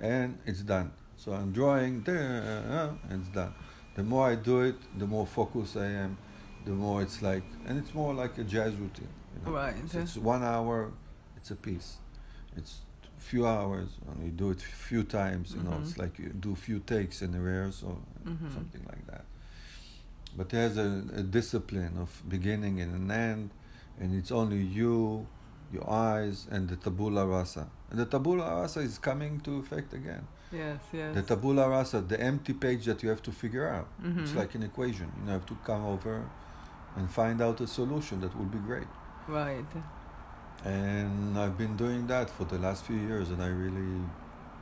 and 0.00 0.38
it's 0.46 0.60
done. 0.62 0.92
So 1.16 1.32
I'm 1.32 1.52
drawing, 1.52 2.04
and 2.06 2.98
it's 3.10 3.28
done. 3.28 3.54
The 3.94 4.02
more 4.04 4.28
I 4.30 4.36
do 4.36 4.60
it, 4.60 4.76
the 4.98 5.06
more 5.06 5.26
focused 5.26 5.76
I 5.76 5.86
am, 5.86 6.16
the 6.64 6.70
more 6.72 7.02
it's 7.02 7.22
like, 7.22 7.42
and 7.66 7.78
it's 7.78 7.92
more 7.94 8.14
like 8.14 8.38
a 8.38 8.44
jazz 8.44 8.74
routine. 8.74 9.08
You 9.34 9.40
know? 9.50 9.56
Right. 9.56 9.74
So 9.90 9.98
it's 10.00 10.16
one 10.16 10.42
hour, 10.44 10.92
it's 11.36 11.50
a 11.50 11.56
piece. 11.56 11.96
It's 12.56 12.80
few 13.18 13.46
hours, 13.46 13.88
and 14.08 14.24
you 14.24 14.30
do 14.30 14.50
it 14.50 14.60
few 14.62 15.02
times. 15.02 15.54
You 15.54 15.62
know, 15.62 15.72
Mhm. 15.72 15.82
it's 15.82 15.98
like 15.98 16.18
you 16.20 16.28
do 16.28 16.54
few 16.54 16.78
takes 16.78 17.20
in 17.22 17.34
a 17.34 17.40
rehearsal, 17.40 18.00
Mhm. 18.24 18.52
something 18.54 18.84
like 18.86 19.04
that. 19.08 19.24
But 20.36 20.50
there's 20.50 20.76
a, 20.76 21.04
a 21.14 21.22
discipline 21.24 21.96
of 21.98 22.22
beginning 22.28 22.80
and 22.80 22.94
an 22.94 23.10
end, 23.10 23.50
and 24.00 24.14
it's 24.14 24.30
only 24.30 24.58
you, 24.62 25.26
your 25.72 25.88
eyes, 25.90 26.46
and 26.50 26.68
the 26.68 26.76
tabula 26.76 27.26
rasa. 27.26 27.68
And 27.90 27.98
the 27.98 28.06
tabula 28.06 28.60
rasa 28.60 28.80
is 28.80 28.98
coming 28.98 29.40
to 29.40 29.58
effect 29.58 29.92
again. 29.94 30.26
Yes. 30.52 30.80
Yes. 30.92 31.14
The 31.14 31.22
tabula 31.22 31.68
rasa, 31.68 32.00
the 32.00 32.18
empty 32.20 32.54
page 32.54 32.86
that 32.86 33.02
you 33.02 33.08
have 33.10 33.22
to 33.22 33.32
figure 33.32 33.68
out. 33.68 33.86
It's 34.02 34.32
Mhm. 34.32 34.36
like 34.36 34.54
an 34.54 34.62
equation. 34.62 35.12
You 35.24 35.30
have 35.30 35.44
to 35.46 35.54
come 35.64 35.84
over 35.84 36.22
and 36.96 37.10
find 37.10 37.40
out 37.42 37.60
a 37.60 37.66
solution 37.66 38.20
that 38.22 38.34
will 38.36 38.46
be 38.58 38.58
great. 38.58 38.88
Right. 39.26 39.66
And 40.64 41.38
I've 41.38 41.56
been 41.56 41.76
doing 41.76 42.06
that 42.08 42.30
for 42.30 42.44
the 42.44 42.58
last 42.58 42.84
few 42.84 42.96
years, 42.96 43.30
and 43.30 43.42
I 43.42 43.48
really 43.48 44.02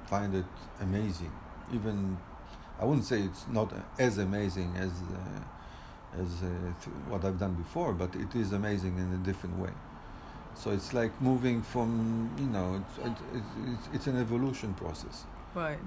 find 0.06 0.34
it 0.34 0.44
amazing. 0.80 1.32
Even 1.72 2.18
I 2.80 2.84
wouldn't 2.84 3.06
say 3.06 3.22
it's 3.22 3.46
not 3.48 3.72
as 3.98 4.18
amazing 4.18 4.74
as 4.76 4.90
uh, 4.90 5.40
as 6.22 6.42
uh, 6.42 6.46
th- 6.82 6.96
what 7.08 7.24
I've 7.24 7.38
done 7.38 7.54
before, 7.54 7.92
but 7.92 8.14
it 8.14 8.34
is 8.34 8.52
amazing 8.52 8.94
in 8.98 9.08
a 9.12 9.22
different 9.24 9.58
way. 9.58 9.74
So 10.54 10.70
it's 10.70 10.92
like 10.94 11.12
moving 11.20 11.62
from 11.62 11.90
you 12.38 12.46
know 12.46 12.68
it's 12.82 12.96
it, 13.08 13.16
it's, 13.38 13.46
it's, 13.72 13.86
it's 13.96 14.06
an 14.06 14.16
evolution 14.26 14.74
process 14.74 15.24
Right. 15.54 15.78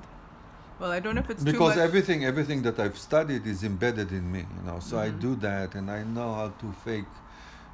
Well, 0.79 0.91
I 0.91 0.99
don't 1.01 1.15
know 1.15 1.21
if 1.21 1.29
it's 1.29 1.43
because 1.43 1.73
too 1.73 1.79
much. 1.81 1.87
everything 1.89 2.19
everything 2.25 2.61
that 2.67 2.79
I've 2.79 2.97
studied 2.97 3.45
is 3.53 3.63
embedded 3.63 4.11
in 4.11 4.25
me, 4.35 4.43
you 4.57 4.63
know. 4.67 4.79
So 4.79 4.93
I 4.97 5.09
Mhm. 5.09 5.19
do 5.27 5.31
that, 5.47 5.69
and 5.75 5.85
I 5.91 6.01
know 6.15 6.29
how 6.39 6.49
to 6.61 6.67
fake 6.85 7.11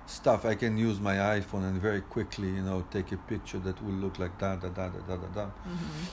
stuff. 0.07 0.45
I 0.45 0.55
can 0.55 0.73
use 0.89 0.99
my 1.09 1.15
iPhone 1.39 1.63
and 1.69 1.77
very 1.89 2.01
quickly, 2.15 2.49
you 2.57 2.63
know, 2.69 2.79
take 2.95 3.11
a 3.11 3.17
picture 3.33 3.59
that 3.67 3.77
will 3.83 3.99
look 4.05 4.15
like 4.23 4.33
da 4.43 4.51
da 4.55 4.69
da 4.69 4.87
da 4.93 4.99
da 5.09 5.15
da 5.23 5.27
da. 5.37 5.45
Mhm. 5.73 6.03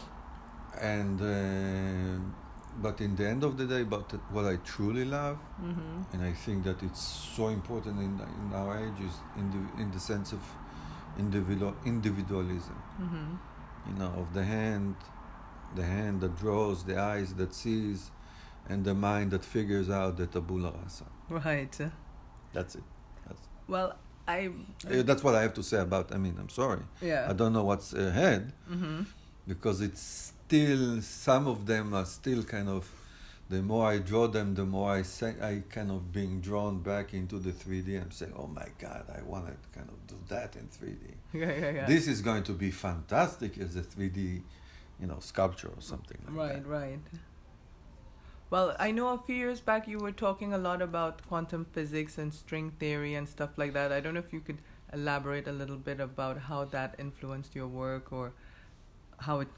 And 0.97 1.19
uh, 1.21 2.22
but 2.83 3.01
in 3.01 3.15
the 3.17 3.27
end 3.29 3.43
of 3.45 3.57
the 3.57 3.67
day, 3.67 3.83
but 3.85 4.13
what 4.35 4.45
I 4.45 4.57
truly 4.73 5.05
love, 5.05 5.39
Mhm. 5.61 6.05
and 6.13 6.23
I 6.31 6.33
think 6.45 6.65
that 6.65 6.83
it's 6.83 7.03
so 7.37 7.49
important 7.49 7.97
in 8.07 8.13
in 8.41 8.53
our 8.61 8.73
age 8.85 9.01
is 9.09 9.15
in 9.41 9.47
the 9.55 9.63
in 9.83 9.91
the 9.97 10.01
sense 10.01 10.33
of 10.37 10.41
individual 11.19 11.75
individualism 11.85 12.77
Mhm. 13.01 13.39
you 13.89 13.95
know, 13.99 14.13
of 14.23 14.33
the 14.35 14.45
hand, 14.45 14.95
the 15.75 15.85
hand 15.85 16.21
that 16.21 16.37
draws, 16.43 16.85
the 16.85 16.97
eyes 17.13 17.35
that 17.35 17.53
sees, 17.55 18.11
and 18.69 18.85
the 18.85 18.95
mind 18.95 19.31
that 19.33 19.45
figures 19.45 19.89
out 19.91 20.17
the 20.17 20.27
tabula 20.27 20.71
rasa. 20.83 21.05
Right. 21.29 21.77
That's 22.53 22.75
it. 22.77 22.85
That's, 23.27 23.41
Well, 23.69 23.97
I. 24.29 24.39
uh, 24.87 25.03
that's 25.09 25.23
what 25.25 25.35
I 25.35 25.43
have 25.43 25.55
to 25.55 25.63
say 25.63 25.81
about. 25.81 26.15
I 26.15 26.19
mean, 26.19 26.37
I'm 26.39 26.49
sorry. 26.63 26.83
Yeah. 27.01 27.27
I 27.31 27.33
don't 27.33 27.53
know 27.53 27.65
what's 27.65 27.93
ahead 27.93 28.53
Mhm. 28.71 29.07
because 29.49 29.81
it's 29.81 30.33
still 30.53 31.01
some 31.01 31.47
of 31.47 31.65
them 31.67 31.95
are 31.95 32.05
still 32.05 32.43
kind 32.43 32.69
of. 32.69 32.91
The 33.49 33.61
more 33.63 33.87
I 33.87 33.99
draw 33.99 34.29
them, 34.29 34.55
the 34.55 34.65
more 34.65 34.91
I 34.93 35.03
say 35.03 35.35
I 35.43 35.63
kind 35.69 35.91
of 35.91 36.11
being 36.13 36.41
drawn 36.41 36.79
back 36.81 37.13
into 37.13 37.39
the 37.39 37.53
3D. 37.53 38.01
I'm 38.01 38.11
saying, 38.11 38.33
oh 38.37 38.47
my 38.47 38.67
God, 38.79 39.05
I 39.15 39.21
want 39.23 39.47
to 39.47 39.79
kind 39.79 39.89
of 39.91 40.07
do 40.07 40.17
that 40.29 40.57
in 40.57 40.69
3D. 40.69 40.97
Yeah. 41.35 41.51
Yeah. 41.53 41.71
Yeah. 41.71 41.87
This 41.87 42.07
is 42.09 42.21
going 42.23 42.45
to 42.45 42.53
be 42.53 42.71
fantastic 42.71 43.59
as 43.59 43.77
a 43.77 43.83
3D, 43.83 44.43
you 45.01 45.07
know, 45.07 45.19
sculpture 45.21 45.69
or 45.69 45.81
something 45.83 46.19
like 46.27 46.37
Right, 46.37 46.63
that. 46.63 46.67
right. 46.69 46.99
Well, 48.51 48.75
I 48.79 48.91
know 48.91 49.09
a 49.09 49.19
few 49.19 49.37
years 49.37 49.61
back 49.61 49.87
you 49.89 49.99
were 49.99 50.13
talking 50.13 50.53
a 50.55 50.59
lot 50.59 50.81
about 50.83 51.27
quantum 51.29 51.67
physics 51.73 52.17
and 52.19 52.33
string 52.33 52.71
theory 52.79 53.15
and 53.15 53.29
stuff 53.29 53.51
like 53.57 53.73
that. 53.75 53.93
I 53.93 54.01
don't 54.01 54.15
know 54.15 54.21
if 54.21 54.33
you 54.33 54.41
could 54.41 54.59
elaborate 54.93 55.47
a 55.49 55.53
little 55.53 55.79
bit 55.79 56.01
about 56.01 56.39
how 56.49 56.65
that 56.67 56.95
influenced 56.99 57.55
your 57.55 57.67
work 57.67 58.13
or 58.13 58.33
how 59.21 59.41
it 59.41 59.49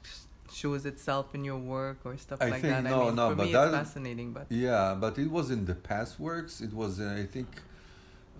shows 0.51 0.85
itself 0.85 1.33
in 1.35 1.43
your 1.43 1.57
work 1.57 1.97
or 2.05 2.17
stuff 2.17 2.41
I 2.41 2.49
like 2.49 2.61
think 2.61 2.73
that. 2.73 2.83
no, 2.83 3.01
I 3.01 3.05
mean, 3.05 3.15
no, 3.15 3.29
for 3.29 3.35
but 3.35 3.45
me 3.47 3.51
that- 3.53 3.67
it's 3.67 3.77
fascinating, 3.77 4.33
but 4.33 4.45
Yeah, 4.49 4.95
but 4.99 5.17
it 5.17 5.29
was 5.31 5.51
in 5.51 5.65
the 5.65 5.75
past 5.75 6.19
works. 6.19 6.61
It 6.61 6.73
was, 6.73 6.99
uh, 6.99 7.15
I 7.23 7.25
think, 7.25 7.47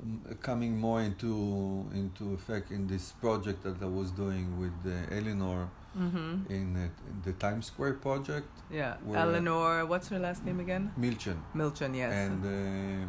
um, 0.01 0.21
coming 0.41 0.77
more 0.79 1.01
into 1.01 1.85
into 1.93 2.33
effect 2.33 2.71
in 2.71 2.87
this 2.87 3.11
project 3.13 3.63
that 3.63 3.81
I 3.81 3.85
was 3.99 4.11
doing 4.11 4.45
with 4.61 4.77
uh, 4.85 5.15
Eleanor 5.19 5.69
hmm 5.93 6.33
in, 6.49 6.75
uh, 6.75 6.89
in 7.09 7.21
the 7.23 7.31
Times 7.33 7.67
Square 7.67 7.93
project, 8.07 8.49
yeah. 8.69 8.97
Eleanor, 9.13 9.85
what's 9.85 10.09
her 10.09 10.19
last 10.19 10.43
name 10.45 10.59
again? 10.59 10.91
Milchen, 10.99 11.37
Milchan, 11.55 11.95
yes. 11.95 12.11
and 12.13 12.39
uh, 12.45 13.07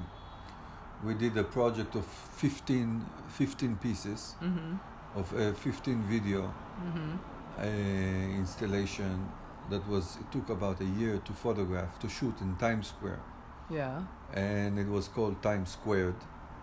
we 1.05 1.15
did 1.15 1.37
a 1.37 1.43
project 1.45 1.97
of 1.97 2.07
15, 2.07 3.05
15 3.29 3.77
pieces 3.77 4.35
hmm 4.41 4.75
of 5.17 5.33
uh, 5.35 5.53
15 5.55 6.03
video 6.09 6.43
hmm 6.79 7.15
uh, 7.15 7.36
installation 8.39 9.29
that 9.71 9.87
was 9.89 10.17
it 10.21 10.31
took 10.33 10.49
about 10.51 10.81
a 10.81 10.85
year 11.01 11.19
to 11.25 11.33
photograph 11.33 11.99
to 11.99 12.09
shoot 12.09 12.35
in 12.41 12.57
Times 12.57 12.89
Square 12.89 13.21
Yeah. 13.71 14.01
and 14.35 14.79
it 14.79 14.89
was 14.89 15.09
called 15.09 15.43
Times 15.43 15.71
Squared 15.71 16.21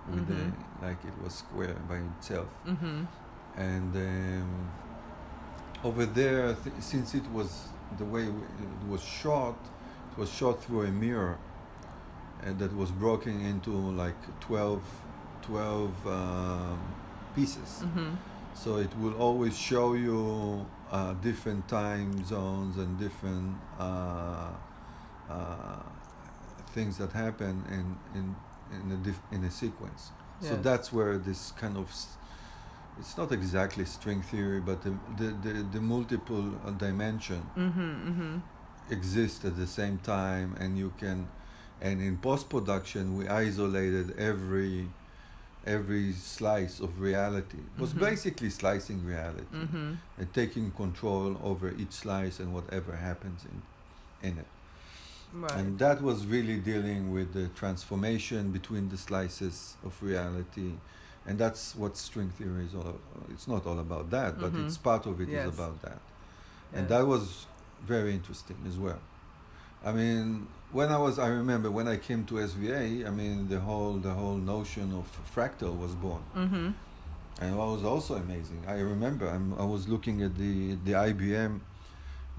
with 0.09 0.25
Mhm. 0.27 0.27
the, 0.27 0.85
like 0.85 1.01
it 1.11 1.17
was 1.23 1.33
square 1.33 1.75
by 1.89 1.97
itself 2.11 2.49
hmm 2.65 3.03
and 3.55 3.95
um, 3.95 4.69
over 5.83 6.05
there, 6.05 6.55
th- 6.63 6.75
since 6.79 7.13
it 7.13 7.27
was 7.31 7.49
the 7.97 8.05
way 8.05 8.25
w- 8.25 8.47
it 8.83 8.87
was 8.93 9.03
shot, 9.03 9.57
it 10.11 10.17
was 10.17 10.29
shot 10.39 10.55
through 10.63 10.83
a 10.87 10.91
mirror, 11.05 11.37
and 12.41 12.57
that 12.57 12.73
was 12.75 12.89
broken 12.89 13.35
into 13.51 13.69
like 14.03 14.15
12, 14.39 14.81
12 15.41 15.91
um, 16.07 16.79
pieces. 17.35 17.71
Mm-hmm. 17.83 18.11
So 18.55 18.77
it 18.77 18.91
will 19.01 19.13
always 19.25 19.55
show 19.57 19.93
you 19.93 20.65
uh, 20.93 21.13
different 21.29 21.67
time 21.67 22.23
zones 22.25 22.77
and 22.77 22.91
different 22.99 23.55
uh, 23.79 24.51
uh, 25.29 25.79
things 26.75 26.97
that 26.97 27.11
happen 27.13 27.55
in 27.77 27.85
in 28.19 28.35
in 28.77 28.91
a 28.91 28.97
diff- 29.07 29.27
in 29.31 29.43
a 29.43 29.51
sequence. 29.51 30.11
So 30.41 30.55
that's 30.57 30.91
where 30.91 31.17
this 31.17 31.53
kind 31.53 31.77
of 31.77 31.87
s- 31.89 32.17
it's 32.99 33.17
not 33.17 33.31
exactly 33.31 33.85
string 33.85 34.21
theory, 34.21 34.59
but 34.61 34.81
the 34.83 34.93
the, 35.19 35.27
the, 35.45 35.53
the 35.75 35.81
multiple 35.81 36.45
uh, 36.65 36.71
dimension 36.71 37.41
Mm-hmm. 37.57 37.91
Mm-hmm. 38.09 38.37
exist 38.91 39.45
at 39.45 39.55
the 39.55 39.67
same 39.67 39.97
time, 39.99 40.55
and 40.59 40.77
you 40.77 40.91
can. 40.99 41.27
And 41.81 42.01
in 42.01 42.17
post 42.17 42.49
production, 42.49 43.17
we 43.17 43.27
isolated 43.27 44.07
every 44.17 44.89
every 45.65 46.11
slice 46.13 46.79
of 46.79 46.99
reality. 46.99 47.57
It 47.75 47.81
was 47.81 47.93
Mhm. 47.93 47.99
basically 47.99 48.49
slicing 48.49 49.05
reality 49.05 49.55
Mm-hmm. 49.55 49.93
and 50.17 50.33
taking 50.33 50.71
control 50.71 51.37
over 51.43 51.71
each 51.71 51.93
slice 51.93 52.39
and 52.39 52.53
whatever 52.53 52.95
happens 52.95 53.45
in 53.45 53.61
in 54.29 54.37
it. 54.37 54.47
Right. 55.33 55.51
And 55.59 55.77
that 55.79 56.01
was 56.01 56.25
really 56.25 56.57
dealing 56.59 57.11
with 57.11 57.33
the 57.33 57.47
transformation 57.49 58.51
between 58.51 58.87
the 58.89 58.97
slices 58.97 59.75
of 59.83 60.01
reality. 60.01 60.71
And 61.25 61.37
that's 61.39 61.75
what 61.75 61.97
string 61.97 62.29
theory 62.29 62.65
is 62.65 62.73
all 62.75 62.81
about. 62.87 63.25
It's 63.31 63.47
not 63.47 63.65
all 63.65 63.79
about 63.79 64.09
that, 64.11 64.39
but 64.39 64.53
Mhm. 64.53 64.65
it's 64.65 64.77
part 64.77 65.05
of 65.05 65.19
it 65.19 65.27
is 65.27 65.33
Yes. 65.33 65.53
about 65.53 65.81
that. 65.81 65.99
And 66.71 66.83
Yes. 66.83 66.89
that 66.89 67.05
was 67.07 67.47
very 67.85 68.13
interesting 68.13 68.57
as 68.67 68.77
well. 68.77 68.99
I 69.83 69.91
mean, 69.91 70.47
when 70.71 70.89
I 70.89 70.97
was, 70.97 71.19
I 71.19 71.27
remember 71.27 71.69
when 71.69 71.87
I 71.87 71.97
came 71.97 72.25
to 72.25 72.35
SVA, 72.35 73.05
I 73.05 73.09
mean, 73.09 73.47
the 73.49 73.59
whole, 73.59 73.93
the 73.93 74.11
whole 74.11 74.35
notion 74.37 74.93
of 74.93 75.05
fractal 75.35 75.77
was 75.77 75.91
born. 75.95 76.23
Mm-hmm. 76.35 76.69
And 77.41 77.53
it 77.53 77.57
was 77.57 77.83
also 77.83 78.15
amazing. 78.15 78.63
I 78.67 78.79
remember 78.79 79.27
I'm, 79.27 79.53
I 79.59 79.65
was 79.65 79.87
looking 79.87 80.21
at 80.21 80.35
the, 80.37 80.75
the 80.85 80.93
IBM 80.93 81.59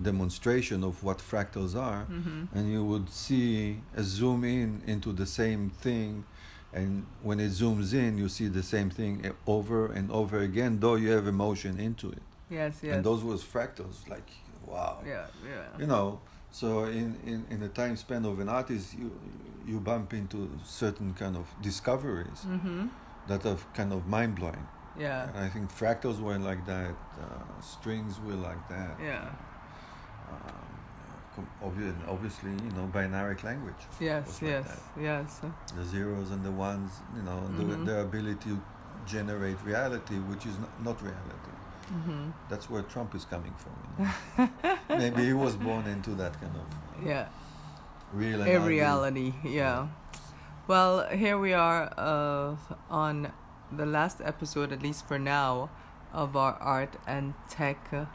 demonstration 0.00 0.82
of 0.82 1.02
what 1.04 1.18
fractals 1.18 1.76
are, 1.76 2.06
Mm-hmm. 2.10 2.56
and 2.56 2.72
you 2.72 2.84
would 2.84 3.10
see 3.10 3.80
a 3.96 4.02
zoom 4.02 4.44
in 4.44 4.82
into 4.86 5.12
the 5.12 5.26
same 5.26 5.70
thing. 5.70 6.24
And 6.72 7.06
when 7.22 7.38
it 7.38 7.50
zooms 7.52 7.92
in, 7.94 8.18
you 8.18 8.28
see 8.28 8.48
the 8.48 8.62
same 8.62 8.90
thing 8.90 9.30
over 9.46 9.86
and 9.86 10.10
over 10.10 10.38
again, 10.40 10.80
though 10.80 10.96
you 10.96 11.10
have 11.10 11.28
emotion 11.28 11.78
into 11.78 12.10
it. 12.10 12.22
Yes. 12.50 12.80
Yes. 12.82 12.96
And 12.96 13.04
those 13.04 13.22
was 13.22 13.44
fractals, 13.44 14.08
like, 14.08 14.28
wow. 14.66 14.98
Yeah. 15.06 15.26
Yeah. 15.46 15.78
You 15.78 15.86
know, 15.86 16.20
so 16.60 16.84
in, 16.84 17.08
in, 17.26 17.44
in 17.50 17.58
the 17.60 17.68
time 17.80 17.96
span 17.96 18.24
of 18.24 18.38
an 18.38 18.48
artist, 18.48 18.86
you, 18.96 19.10
you 19.66 19.80
bump 19.80 20.12
into 20.14 20.38
certain 20.64 21.12
kind 21.14 21.36
of 21.36 21.46
discoveries 21.60 22.40
Mm-hmm. 22.46 22.86
that 23.30 23.44
are 23.50 23.58
kind 23.74 23.92
of 23.92 24.06
mind 24.06 24.36
blowing. 24.36 24.66
Yeah. 24.96 25.28
And 25.30 25.38
I 25.46 25.48
think 25.48 25.64
fractals 25.80 26.18
were 26.20 26.38
like 26.38 26.64
that, 26.66 26.94
uh, 27.24 27.60
strings 27.60 28.20
were 28.26 28.38
like 28.48 28.62
that. 28.68 28.92
Yeah. 29.02 29.28
Um, 30.30 30.68
com- 31.34 31.50
obvi- 31.68 32.08
obviously, 32.14 32.52
you 32.66 32.72
know, 32.76 32.86
binary 32.92 33.36
language. 33.42 33.82
Yes. 34.00 34.40
like 34.40 34.50
Yes. 34.52 34.66
that. 34.68 35.02
Yes. 35.08 35.40
The 35.76 35.84
zeros 35.84 36.30
and 36.30 36.44
the 36.44 36.52
ones, 36.52 36.90
you 37.16 37.22
know, 37.22 37.40
Mhm. 37.50 37.56
the, 37.70 37.76
their 37.90 38.00
ability 38.02 38.50
to 38.50 38.60
generate 39.14 39.58
reality, 39.64 40.16
which 40.30 40.46
is 40.46 40.56
not, 40.62 40.72
not 40.88 41.02
reality. 41.02 41.52
Mm-hmm. 41.92 42.30
That's 42.48 42.68
where 42.70 42.82
Trump 42.82 43.14
is 43.14 43.24
coming 43.24 43.54
from. 43.56 43.74
You 43.98 44.04
know? 44.38 44.78
Maybe 44.98 45.24
he 45.26 45.32
was 45.32 45.56
born 45.56 45.86
into 45.86 46.10
that 46.10 46.40
kind 46.40 46.52
of 46.56 47.06
Yeah. 47.06 47.26
real 48.12 48.42
A 48.42 48.58
reality. 48.60 49.34
Yeah. 49.44 49.88
Well, 50.66 51.06
here 51.08 51.38
we 51.38 51.52
are 51.52 51.92
uh, 51.98 52.56
on 52.90 53.32
the 53.70 53.84
last 53.84 54.20
episode, 54.24 54.72
at 54.72 54.82
least 54.82 55.06
for 55.06 55.18
now, 55.18 55.68
of 56.12 56.36
our 56.36 56.54
art 56.54 56.96
and 57.06 57.34
tech 57.50 57.76
uh, 57.92 58.06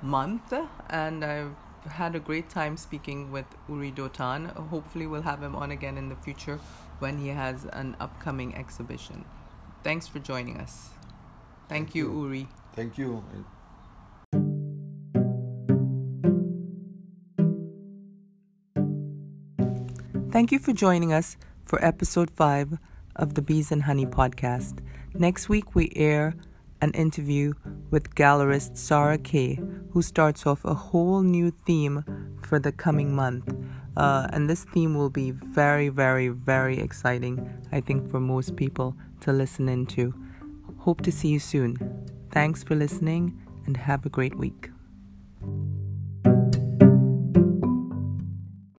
month, 0.00 0.52
and 0.88 1.24
I've 1.24 1.54
had 1.90 2.14
a 2.14 2.20
great 2.20 2.48
time 2.48 2.76
speaking 2.78 3.30
with 3.32 3.44
Uri 3.68 3.92
Dotan. 3.92 4.50
Hopefully, 4.68 5.06
we'll 5.06 5.22
have 5.22 5.42
him 5.42 5.54
on 5.54 5.70
again 5.70 5.98
in 5.98 6.08
the 6.08 6.16
future 6.16 6.58
when 7.00 7.18
he 7.18 7.28
has 7.28 7.64
an 7.66 7.96
upcoming 8.00 8.54
exhibition. 8.54 9.24
Thanks 9.82 10.06
for 10.06 10.20
joining 10.20 10.58
us. 10.58 10.90
Thank, 11.68 11.88
Thank 11.88 11.94
you, 11.96 12.10
you. 12.10 12.22
Uri. 12.26 12.48
Thank 12.74 12.98
you. 12.98 13.22
Thank 20.32 20.52
you 20.52 20.60
for 20.60 20.72
joining 20.72 21.12
us 21.12 21.36
for 21.64 21.84
episode 21.84 22.30
5 22.30 22.78
of 23.16 23.34
the 23.34 23.42
Bees 23.42 23.72
and 23.72 23.82
Honey 23.82 24.06
podcast. 24.06 24.78
Next 25.14 25.48
week, 25.48 25.74
we 25.74 25.92
air 25.96 26.34
an 26.80 26.92
interview 26.92 27.52
with 27.90 28.14
gallerist 28.14 28.76
Sarah 28.76 29.18
Kay, 29.18 29.58
who 29.90 30.02
starts 30.02 30.46
off 30.46 30.64
a 30.64 30.72
whole 30.72 31.22
new 31.22 31.50
theme 31.66 32.04
for 32.42 32.58
the 32.58 32.72
coming 32.72 33.14
month. 33.14 33.52
Uh, 33.96 34.28
and 34.32 34.48
this 34.48 34.64
theme 34.64 34.94
will 34.94 35.10
be 35.10 35.32
very, 35.32 35.88
very, 35.88 36.28
very 36.28 36.78
exciting, 36.78 37.50
I 37.72 37.80
think, 37.80 38.08
for 38.10 38.20
most 38.20 38.54
people 38.54 38.96
to 39.22 39.32
listen 39.32 39.68
into. 39.68 40.14
Hope 40.78 41.00
to 41.02 41.12
see 41.12 41.28
you 41.28 41.40
soon. 41.40 41.76
Thanks 42.30 42.62
for 42.62 42.76
listening 42.76 43.40
and 43.66 43.76
have 43.76 44.06
a 44.06 44.08
great 44.08 44.36
week. 44.36 44.70